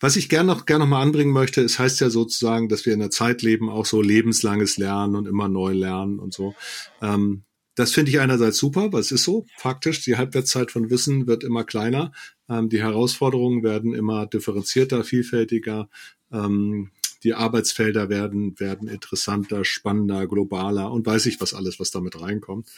[0.00, 2.94] Was ich gerne noch, gerne noch mal anbringen möchte, es heißt ja sozusagen, dass wir
[2.94, 6.54] in einer Zeit leben, auch so lebenslanges Lernen und immer neu lernen und so.
[7.00, 7.44] Ähm,
[7.76, 11.44] das finde ich einerseits super, weil es ist so, faktisch, die Halbwertszeit von Wissen wird
[11.44, 12.12] immer kleiner,
[12.48, 15.88] ähm, die Herausforderungen werden immer differenzierter, vielfältiger,
[16.32, 16.90] ähm,
[17.22, 22.68] die Arbeitsfelder werden, werden interessanter, spannender, globaler und weiß ich was alles, was damit reinkommt.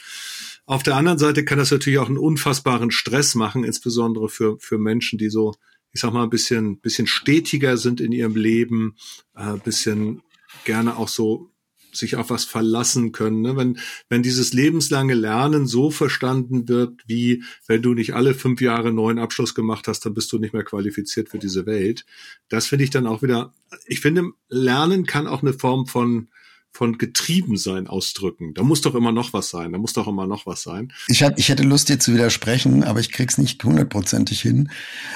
[0.66, 4.78] Auf der anderen Seite kann das natürlich auch einen unfassbaren Stress machen, insbesondere für, für
[4.78, 5.55] Menschen, die so
[5.93, 8.97] ich sag mal, ein bisschen, bisschen stetiger sind in ihrem Leben,
[9.34, 10.22] äh, bisschen
[10.64, 11.51] gerne auch so
[11.93, 13.43] sich auf was verlassen können.
[13.43, 13.57] Ne?
[13.57, 13.78] Wenn,
[14.09, 19.18] wenn dieses lebenslange Lernen so verstanden wird, wie wenn du nicht alle fünf Jahre neuen
[19.18, 22.05] Abschluss gemacht hast, dann bist du nicht mehr qualifiziert für diese Welt.
[22.49, 23.55] Das finde ich dann auch wieder,
[23.86, 26.28] ich finde, Lernen kann auch eine Form von
[26.73, 28.55] von Getriebensein ausdrücken.
[28.55, 29.73] Da muss doch immer noch was sein.
[29.73, 30.93] Da muss doch immer noch was sein.
[31.09, 34.71] Ich, hab, ich hätte Lust, dir zu widersprechen, aber ich krieg's nicht hundertprozentig hin.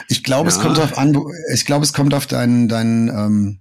[0.09, 0.57] Ich glaube, ja.
[0.57, 1.16] es kommt auf an,
[1.55, 3.59] ich glaube, es kommt auf deinen, deinen, ähm,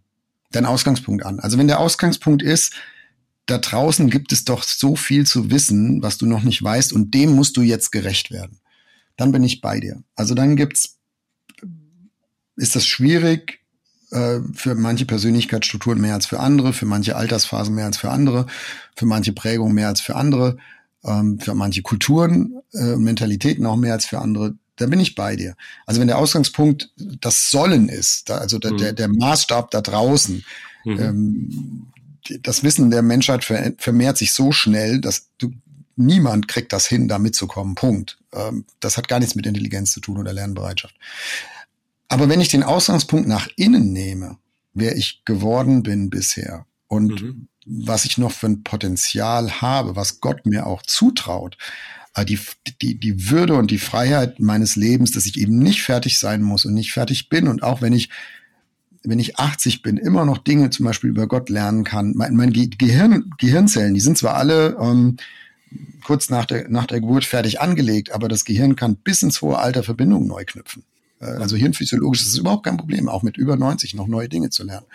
[0.51, 1.39] deinen Ausgangspunkt an.
[1.39, 2.73] Also wenn der Ausgangspunkt ist,
[3.45, 7.13] da draußen gibt es doch so viel zu wissen, was du noch nicht weißt, und
[7.13, 8.59] dem musst du jetzt gerecht werden.
[9.17, 10.03] Dann bin ich bei dir.
[10.15, 10.97] Also dann gibt's,
[12.55, 13.60] ist das schwierig,
[14.11, 18.45] äh, für manche Persönlichkeitsstrukturen mehr als für andere, für manche Altersphasen mehr als für andere,
[18.95, 20.57] für manche Prägungen mehr als für andere,
[21.03, 24.55] ähm, für manche Kulturen, äh, Mentalitäten auch mehr als für andere.
[24.75, 25.55] Da bin ich bei dir.
[25.85, 28.77] Also wenn der Ausgangspunkt das Sollen ist, da, also der, mhm.
[28.77, 30.43] der, der Maßstab da draußen,
[30.85, 30.99] mhm.
[30.99, 31.87] ähm,
[32.43, 35.51] das Wissen der Menschheit vermehrt sich so schnell, dass du
[35.95, 37.75] niemand kriegt das hin, da mitzukommen.
[37.75, 38.17] Punkt.
[38.33, 40.95] Ähm, das hat gar nichts mit Intelligenz zu tun oder Lernbereitschaft.
[42.11, 44.37] Aber wenn ich den Ausgangspunkt nach innen nehme,
[44.73, 47.47] wer ich geworden bin bisher und mhm.
[47.65, 51.57] was ich noch für ein Potenzial habe, was Gott mir auch zutraut,
[52.13, 52.37] äh, die,
[52.81, 56.65] die, die Würde und die Freiheit meines Lebens, dass ich eben nicht fertig sein muss
[56.65, 58.09] und nicht fertig bin und auch wenn ich
[59.03, 62.13] wenn ich 80 bin, immer noch Dinge zum Beispiel über Gott lernen kann.
[62.15, 65.15] Mein, mein Gehirn, Gehirnzellen, die sind zwar alle ähm,
[66.03, 69.57] kurz nach der, nach der Geburt fertig angelegt, aber das Gehirn kann bis ins hohe
[69.57, 70.83] Alter Verbindungen neu knüpfen.
[71.21, 74.49] Äh, also hirnphysiologisch ist es überhaupt kein Problem, auch mit über 90 noch neue Dinge
[74.49, 74.87] zu lernen.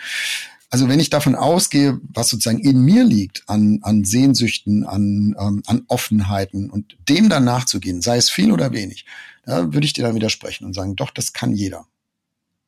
[0.69, 5.63] Also wenn ich davon ausgehe, was sozusagen in mir liegt, an, an Sehnsüchten, an, ähm,
[5.65, 9.05] an Offenheiten und dem dann nachzugehen, sei es viel oder wenig,
[9.45, 11.87] da würde ich dir dann widersprechen und sagen, doch, das kann jeder.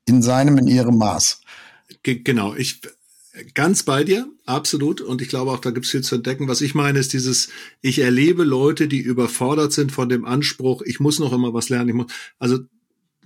[0.06, 1.42] In seinem, in ihrem Maß.
[2.04, 2.80] Genau, ich
[3.54, 5.02] ganz bei dir, absolut.
[5.02, 6.48] Und ich glaube auch, da gibt es viel zu entdecken.
[6.48, 7.50] Was ich meine, ist dieses,
[7.82, 11.90] ich erlebe Leute, die überfordert sind von dem Anspruch, ich muss noch immer was lernen.
[11.90, 12.60] Ich muss, also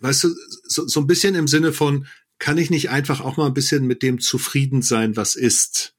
[0.03, 0.35] weißt du,
[0.65, 2.05] so, so ein bisschen im Sinne von,
[2.39, 5.92] kann ich nicht einfach auch mal ein bisschen mit dem zufrieden sein, was ist?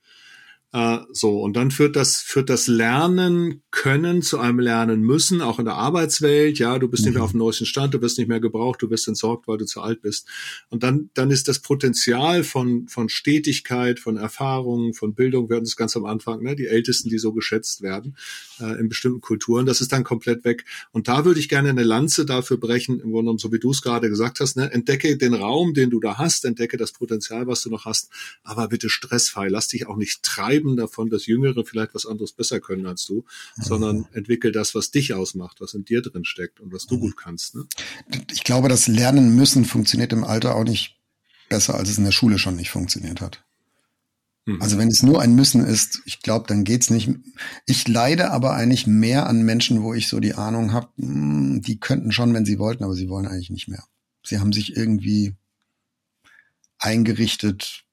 [0.74, 5.60] Äh, so, und dann führt das, führt das Lernen können zu einem Lernen müssen, auch
[5.60, 6.58] in der Arbeitswelt.
[6.58, 7.06] Ja, du bist mhm.
[7.06, 7.24] nicht mehr mhm.
[7.24, 9.80] auf dem neuesten Stand, du wirst nicht mehr gebraucht, du wirst entsorgt, weil du zu
[9.80, 10.26] alt bist.
[10.70, 15.64] Und dann, dann ist das Potenzial von, von Stetigkeit, von Erfahrungen, von Bildung, wir hatten
[15.64, 18.16] es ganz am Anfang, ne, die Ältesten, die so geschätzt werden
[18.58, 20.64] äh, in bestimmten Kulturen, das ist dann komplett weg.
[20.90, 23.70] Und da würde ich gerne eine Lanze dafür brechen, im Grunde genommen, so wie du
[23.70, 27.46] es gerade gesagt hast, ne, entdecke den Raum, den du da hast, entdecke das Potenzial,
[27.46, 28.10] was du noch hast,
[28.42, 32.32] aber bitte stressfrei, lass dich auch nicht treiben treiben davon, dass Jüngere vielleicht was anderes
[32.32, 33.24] besser können als du,
[33.56, 33.62] mhm.
[33.62, 37.00] sondern entwickel das, was dich ausmacht, was in dir drin steckt und was du mhm.
[37.00, 37.54] gut kannst.
[37.54, 37.66] Ne?
[38.32, 40.96] Ich glaube, das Lernen müssen funktioniert im Alter auch nicht
[41.48, 43.44] besser, als es in der Schule schon nicht funktioniert hat.
[44.46, 44.60] Mhm.
[44.60, 47.10] Also wenn es nur ein Müssen ist, ich glaube, dann geht's nicht.
[47.66, 51.78] Ich leide aber eigentlich mehr an Menschen, wo ich so die Ahnung habe, hm, die
[51.78, 53.84] könnten schon, wenn sie wollten, aber sie wollen eigentlich nicht mehr.
[54.22, 55.34] Sie haben sich irgendwie
[56.78, 57.83] eingerichtet,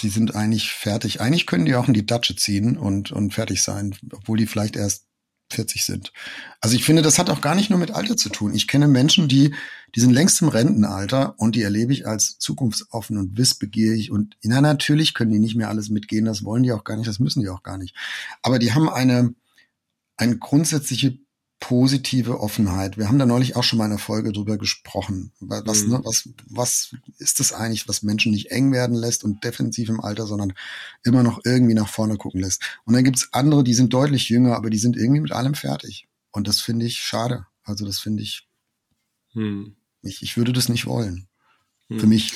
[0.00, 1.20] die sind eigentlich fertig.
[1.20, 4.76] Eigentlich können die auch in die Datsche ziehen und, und fertig sein, obwohl die vielleicht
[4.76, 5.06] erst
[5.52, 6.12] 40 sind.
[6.60, 8.54] Also ich finde, das hat auch gar nicht nur mit Alter zu tun.
[8.54, 9.54] Ich kenne Menschen, die,
[9.94, 14.60] die sind längst im Rentenalter und die erlebe ich als zukunftsoffen und wissbegierig und na,
[14.60, 16.24] natürlich können die nicht mehr alles mitgehen.
[16.24, 17.08] Das wollen die auch gar nicht.
[17.08, 17.94] Das müssen die auch gar nicht.
[18.42, 19.34] Aber die haben eine,
[20.16, 21.18] eine grundsätzliche
[21.62, 22.98] positive Offenheit.
[22.98, 25.30] Wir haben da neulich auch schon mal in einer Folge drüber gesprochen.
[25.38, 25.92] Was, mhm.
[25.92, 30.00] ne, was, was ist das eigentlich, was Menschen nicht eng werden lässt und defensiv im
[30.00, 30.54] Alter, sondern
[31.04, 32.62] immer noch irgendwie nach vorne gucken lässt.
[32.84, 36.08] Und dann gibt's andere, die sind deutlich jünger, aber die sind irgendwie mit allem fertig.
[36.32, 37.46] Und das finde ich schade.
[37.62, 38.48] Also das finde ich,
[39.32, 39.76] mhm.
[40.02, 41.28] ich, ich würde das nicht wollen.
[41.88, 42.00] Mhm.
[42.00, 42.32] Für mich.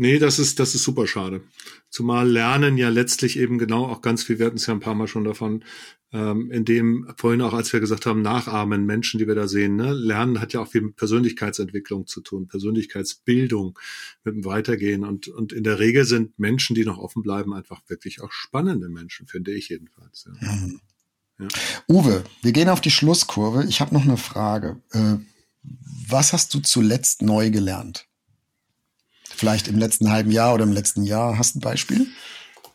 [0.00, 1.42] Nee, das ist, das ist super schade.
[1.90, 4.94] Zumal Lernen ja letztlich eben genau auch ganz viel, wir hatten es ja ein paar
[4.94, 5.62] Mal schon davon,
[6.10, 9.76] ähm, in dem vorhin auch, als wir gesagt haben, nachahmen, Menschen, die wir da sehen,
[9.76, 9.92] ne?
[9.92, 13.78] Lernen hat ja auch viel mit Persönlichkeitsentwicklung zu tun, Persönlichkeitsbildung,
[14.24, 15.04] mit dem Weitergehen.
[15.04, 18.88] Und, und in der Regel sind Menschen, die noch offen bleiben, einfach wirklich auch spannende
[18.88, 20.30] Menschen, finde ich jedenfalls.
[20.40, 20.50] Ja.
[20.50, 20.80] Mhm.
[21.40, 21.48] Ja.
[21.88, 23.66] Uwe, wir gehen auf die Schlusskurve.
[23.68, 24.80] Ich habe noch eine Frage.
[24.92, 25.16] Äh,
[26.08, 28.09] was hast du zuletzt neu gelernt?
[29.40, 31.38] Vielleicht im letzten halben Jahr oder im letzten Jahr.
[31.38, 32.08] Hast du ein Beispiel?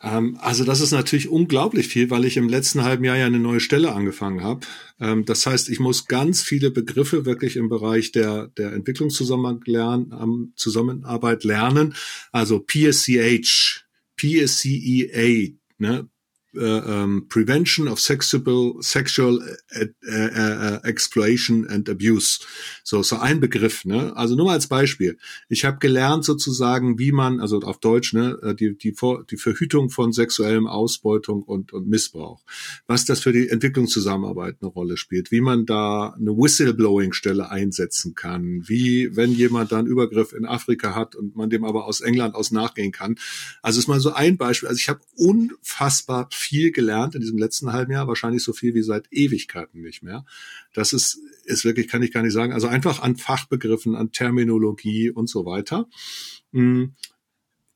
[0.02, 3.38] Ähm, also das ist natürlich unglaublich viel, weil ich im letzten halben Jahr ja eine
[3.38, 4.66] neue Stelle angefangen habe.
[4.98, 11.94] Ähm, das heißt, ich muss ganz viele Begriffe wirklich im Bereich der, der Entwicklungszusammenarbeit lernen.
[12.32, 13.84] Also PSCH,
[14.16, 16.08] PSCEA, ne?
[16.56, 19.40] Um, Prevention of Sexual, sexual
[19.78, 22.40] uh, uh, Exploitation and Abuse.
[22.82, 23.84] So, so ein Begriff.
[23.84, 24.16] Ne?
[24.16, 25.18] Also nur mal als Beispiel.
[25.48, 29.36] Ich habe gelernt sozusagen, wie man, also auf Deutsch, ne, äh, die, die, Vor die
[29.36, 32.42] Verhütung von sexuellem Ausbeutung und, und Missbrauch.
[32.86, 35.30] Was das für die Entwicklungszusammenarbeit eine Rolle spielt.
[35.30, 38.62] Wie man da eine Whistleblowing-Stelle einsetzen kann.
[38.66, 42.50] Wie, wenn jemand dann Übergriff in Afrika hat und man dem aber aus England aus
[42.50, 43.16] nachgehen kann.
[43.62, 44.68] Also ist mal so ein Beispiel.
[44.68, 49.06] Also ich habe unfassbar gelernt in diesem letzten halben Jahr, wahrscheinlich so viel wie seit
[49.10, 50.24] Ewigkeiten nicht mehr.
[50.72, 52.52] Das ist, ist wirklich, kann ich gar nicht sagen.
[52.52, 55.88] Also einfach an Fachbegriffen, an Terminologie und so weiter.
[56.52, 56.94] Hm.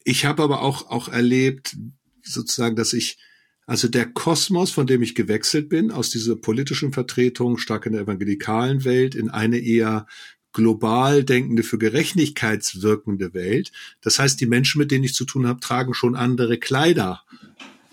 [0.04, 1.76] Ich habe aber auch, auch erlebt,
[2.22, 3.18] sozusagen, dass ich,
[3.66, 8.02] also der Kosmos, von dem ich gewechselt bin, aus dieser politischen Vertretung, stark in der
[8.02, 10.06] evangelikalen Welt, in eine eher
[10.52, 13.70] global denkende, für gerechtigkeitswirkende Welt.
[14.00, 17.22] Das heißt, die Menschen, mit denen ich zu tun habe, tragen schon andere Kleider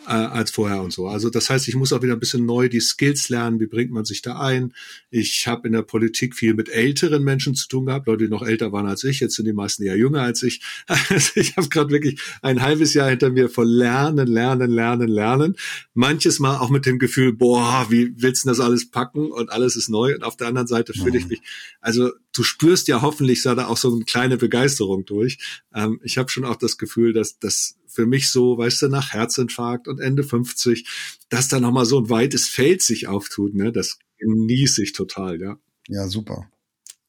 [0.08, 1.08] äh, als vorher und so.
[1.08, 3.91] Also das heißt, ich muss auch wieder ein bisschen neu die Skills lernen, wie bringt
[3.91, 4.74] man sich da ein.
[5.10, 8.41] Ich habe in der Politik viel mit älteren Menschen zu tun gehabt, Leute, die noch
[8.41, 10.62] älter waren als ich, jetzt sind die meisten eher jünger als ich.
[11.10, 15.55] Also ich habe gerade wirklich ein halbes Jahr hinter mir von Lernen, Lernen, Lernen, Lernen.
[15.93, 19.76] Manches Mal auch mit dem Gefühl, boah, wie willst du das alles packen und alles
[19.76, 20.16] ist neu.
[20.16, 21.30] Und auf der anderen Seite fühle ich mhm.
[21.30, 21.41] mich,
[21.82, 25.38] also du spürst ja hoffentlich da auch so eine kleine Begeisterung durch.
[25.74, 29.12] Ähm, ich habe schon auch das Gefühl, dass das für mich so, weißt du, nach
[29.12, 30.86] Herzinfarkt und Ende 50,
[31.30, 33.72] dass da nochmal so ein weites Feld sich auftut, ne?
[33.72, 35.58] Das genieße ich total, ja.
[35.88, 36.48] Ja, super.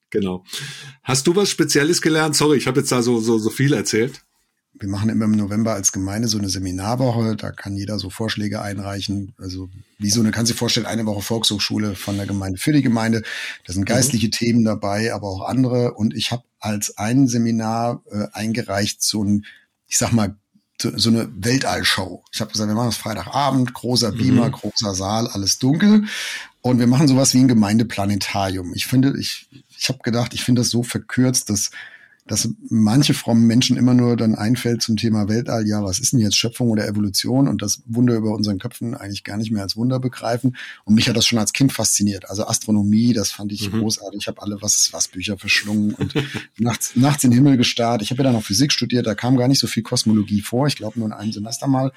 [0.09, 0.45] Genau.
[1.03, 2.37] Hast du was Spezielles gelernt?
[2.37, 4.25] Sorry, ich habe jetzt da so, so, so viel erzählt.
[4.81, 7.37] Wir machen immer im November als Gemeinde so eine Seminarwoche.
[7.37, 9.35] Da kann jeder so Vorschläge einreichen.
[9.37, 9.69] Also
[9.99, 13.25] wie so eine, kann sich vorstellen, eine Woche Volkshochschule von der Gemeinde für die Gemeinde.
[13.67, 13.93] Da sind mhm.
[13.93, 14.33] geistliche mhm.
[14.33, 15.93] Themen dabei, aber auch andere.
[15.93, 19.45] Und ich habe als ein Seminar äh, eingereicht so ein,
[19.87, 20.39] ich sag mal,
[20.81, 22.23] so eine Weltallshow.
[22.33, 24.53] Ich habe gesagt, wir machen das Freitagabend, großer Beamer, mhm.
[24.53, 26.05] großer Saal, alles dunkel.
[26.61, 28.75] Und wir machen sowas wie ein Gemeindeplanetarium.
[28.75, 31.71] Ich finde, ich, ich habe gedacht, ich finde das so verkürzt, dass
[32.29, 36.21] dass manche frommen Menschen immer nur dann einfällt zum Thema Weltall, ja, was ist denn
[36.21, 39.77] jetzt Schöpfung oder Evolution und das Wunder über unseren Köpfen eigentlich gar nicht mehr als
[39.77, 40.57] Wunder begreifen.
[40.85, 42.29] Und mich hat das schon als Kind fasziniert.
[42.31, 43.81] Also Astronomie, das fand ich mhm.
[43.81, 44.21] großartig.
[44.21, 46.15] Ich habe alle was was Bücher verschlungen und
[46.59, 48.03] nachts, nachts in den Himmel gestarrt.
[48.03, 50.67] Ich habe ja dann noch Physik studiert, da kam gar nicht so viel Kosmologie vor.
[50.67, 51.93] Ich glaube nur in einem Semester mal.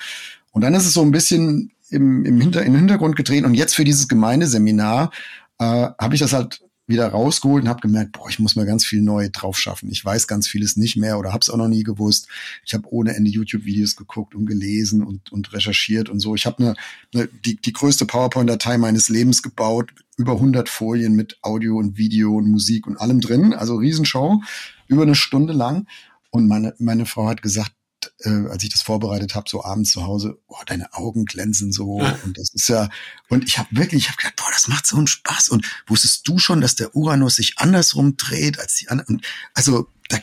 [0.52, 3.44] Und dann ist es so ein bisschen im, im, Hinter, im Hintergrund gedreht.
[3.44, 5.12] Und jetzt für dieses Gemeindeseminar
[5.60, 5.64] äh,
[6.00, 6.62] habe ich das halt
[6.92, 9.90] wieder rausgeholt und habe gemerkt, boah, ich muss mal ganz viel neu drauf schaffen.
[9.92, 12.28] Ich weiß ganz vieles nicht mehr oder habe es auch noch nie gewusst.
[12.66, 16.36] Ich habe ohne Ende YouTube-Videos geguckt und gelesen und, und recherchiert und so.
[16.36, 16.76] Ich habe eine,
[17.14, 22.36] eine, die, die größte PowerPoint-Datei meines Lebens gebaut, über 100 Folien mit Audio und Video
[22.36, 23.54] und Musik und allem drin.
[23.54, 24.42] Also Riesenshow,
[24.88, 25.88] über eine Stunde lang.
[26.30, 27.72] Und meine, meine Frau hat gesagt,
[28.20, 32.00] äh, als ich das vorbereitet habe, so abends zu Hause, boah, deine Augen glänzen so
[32.26, 32.90] und das ist ja
[33.30, 36.28] und ich habe wirklich, ich habe gedacht, boah, das macht so einen Spaß und wusstest
[36.28, 39.22] du schon, dass der Uranus sich andersrum dreht als die anderen?
[39.54, 40.20] Also da,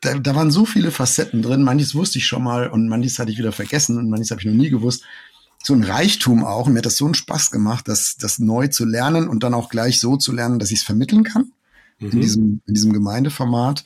[0.00, 3.30] da, da waren so viele Facetten drin, manches wusste ich schon mal und manches hatte
[3.30, 5.04] ich wieder vergessen und manches habe ich noch nie gewusst.
[5.62, 8.68] So ein Reichtum auch und mir hat das so einen Spaß gemacht, das, das neu
[8.68, 11.52] zu lernen und dann auch gleich so zu lernen, dass ich es vermitteln kann
[11.98, 12.10] mhm.
[12.10, 13.84] in diesem in diesem Gemeindeformat.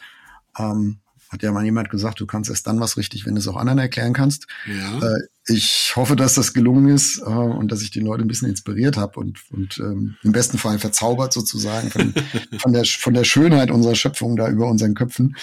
[0.56, 0.98] Ähm,
[1.34, 3.56] hat ja mal jemand gesagt, du kannst erst dann was richtig, wenn du es auch
[3.56, 4.46] anderen erklären kannst.
[4.66, 4.98] Ja.
[5.00, 8.48] Äh, ich hoffe, dass das gelungen ist äh, und dass ich die Leute ein bisschen
[8.48, 12.14] inspiriert habe und, und ähm, im besten Fall verzaubert sozusagen von,
[12.58, 15.36] von, der, von der Schönheit unserer Schöpfung da über unseren Köpfen.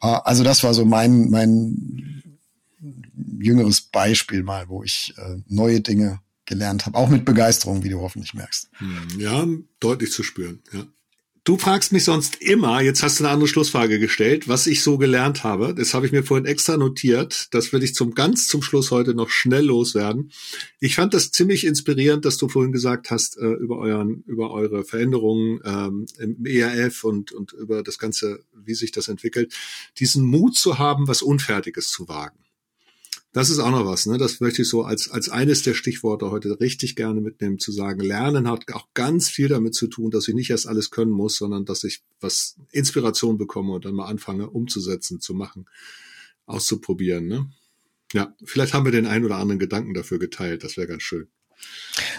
[0.00, 2.22] Äh, also das war so mein, mein
[3.38, 8.00] jüngeres Beispiel mal, wo ich äh, neue Dinge gelernt habe, auch mit Begeisterung, wie du
[8.00, 8.70] hoffentlich merkst.
[8.72, 9.46] Hm, ja,
[9.80, 10.84] deutlich zu spüren, ja.
[11.46, 14.96] Du fragst mich sonst immer, jetzt hast du eine andere Schlussfrage gestellt, was ich so
[14.96, 15.74] gelernt habe.
[15.74, 17.48] Das habe ich mir vorhin extra notiert.
[17.52, 20.32] Das will ich zum ganz zum Schluss heute noch schnell loswerden.
[20.80, 24.84] Ich fand das ziemlich inspirierend, dass du vorhin gesagt hast äh, über euren, über eure
[24.84, 29.52] Veränderungen ähm, im ERF und und über das ganze, wie sich das entwickelt,
[29.98, 32.43] diesen Mut zu haben, was Unfertiges zu wagen.
[33.34, 34.16] Das ist auch noch was, ne?
[34.16, 38.00] Das möchte ich so als, als eines der Stichworte heute richtig gerne mitnehmen, zu sagen,
[38.00, 41.36] Lernen hat auch ganz viel damit zu tun, dass ich nicht erst alles können muss,
[41.36, 45.66] sondern dass ich was Inspiration bekomme und dann mal anfange umzusetzen, zu machen,
[46.46, 47.50] auszuprobieren, ne?
[48.12, 51.26] Ja, vielleicht haben wir den einen oder anderen Gedanken dafür geteilt, das wäre ganz schön.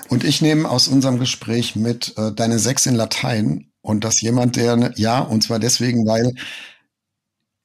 [0.10, 4.58] Und ich nehme aus unserem Gespräch mit äh, deine Sechs in Latein und dass jemand,
[4.58, 6.34] der, ne, ja, und zwar deswegen, weil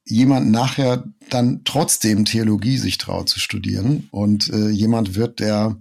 [0.05, 5.77] jemand nachher dann trotzdem Theologie sich traut zu studieren und äh, jemand wird, der,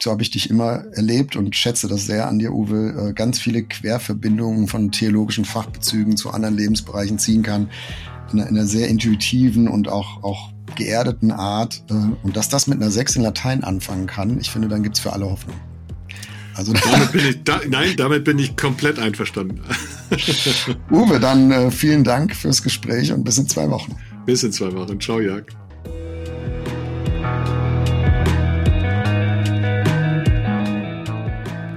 [0.00, 3.38] so habe ich dich immer erlebt und schätze das sehr an dir, Uwe, äh, ganz
[3.38, 7.70] viele Querverbindungen von theologischen Fachbezügen zu anderen Lebensbereichen ziehen kann,
[8.32, 11.84] in einer, in einer sehr intuitiven und auch, auch geerdeten Art.
[11.90, 15.00] Äh, und dass das mit einer Sechs in Latein anfangen kann, ich finde, dann gibt's
[15.00, 15.56] für alle Hoffnung.
[16.58, 19.60] Also damit bin ich, da, nein, damit bin ich komplett einverstanden.
[20.90, 23.94] Uwe, dann äh, vielen Dank fürs Gespräch und bis in zwei Wochen.
[24.26, 25.00] Bis in zwei Wochen.
[25.00, 25.44] Ciao, Jörg.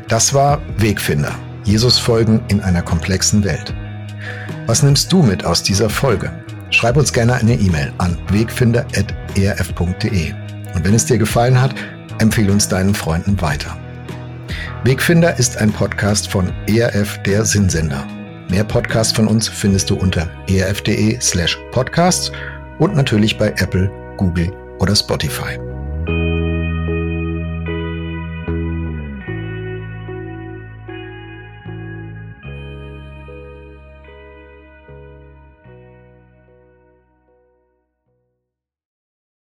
[0.07, 1.37] Das war Wegfinder.
[1.63, 3.75] Jesus folgen in einer komplexen Welt.
[4.65, 6.31] Was nimmst du mit aus dieser Folge?
[6.71, 10.33] Schreib uns gerne eine E-Mail an wegfinder.erf.de.
[10.73, 11.75] Und wenn es dir gefallen hat,
[12.17, 13.77] empfehle uns deinen Freunden weiter.
[14.83, 18.07] Wegfinder ist ein Podcast von ERF der Sinnsender.
[18.49, 22.31] Mehr Podcasts von uns findest du unter erf.de slash podcasts
[22.79, 25.70] und natürlich bei Apple, Google oder Spotify.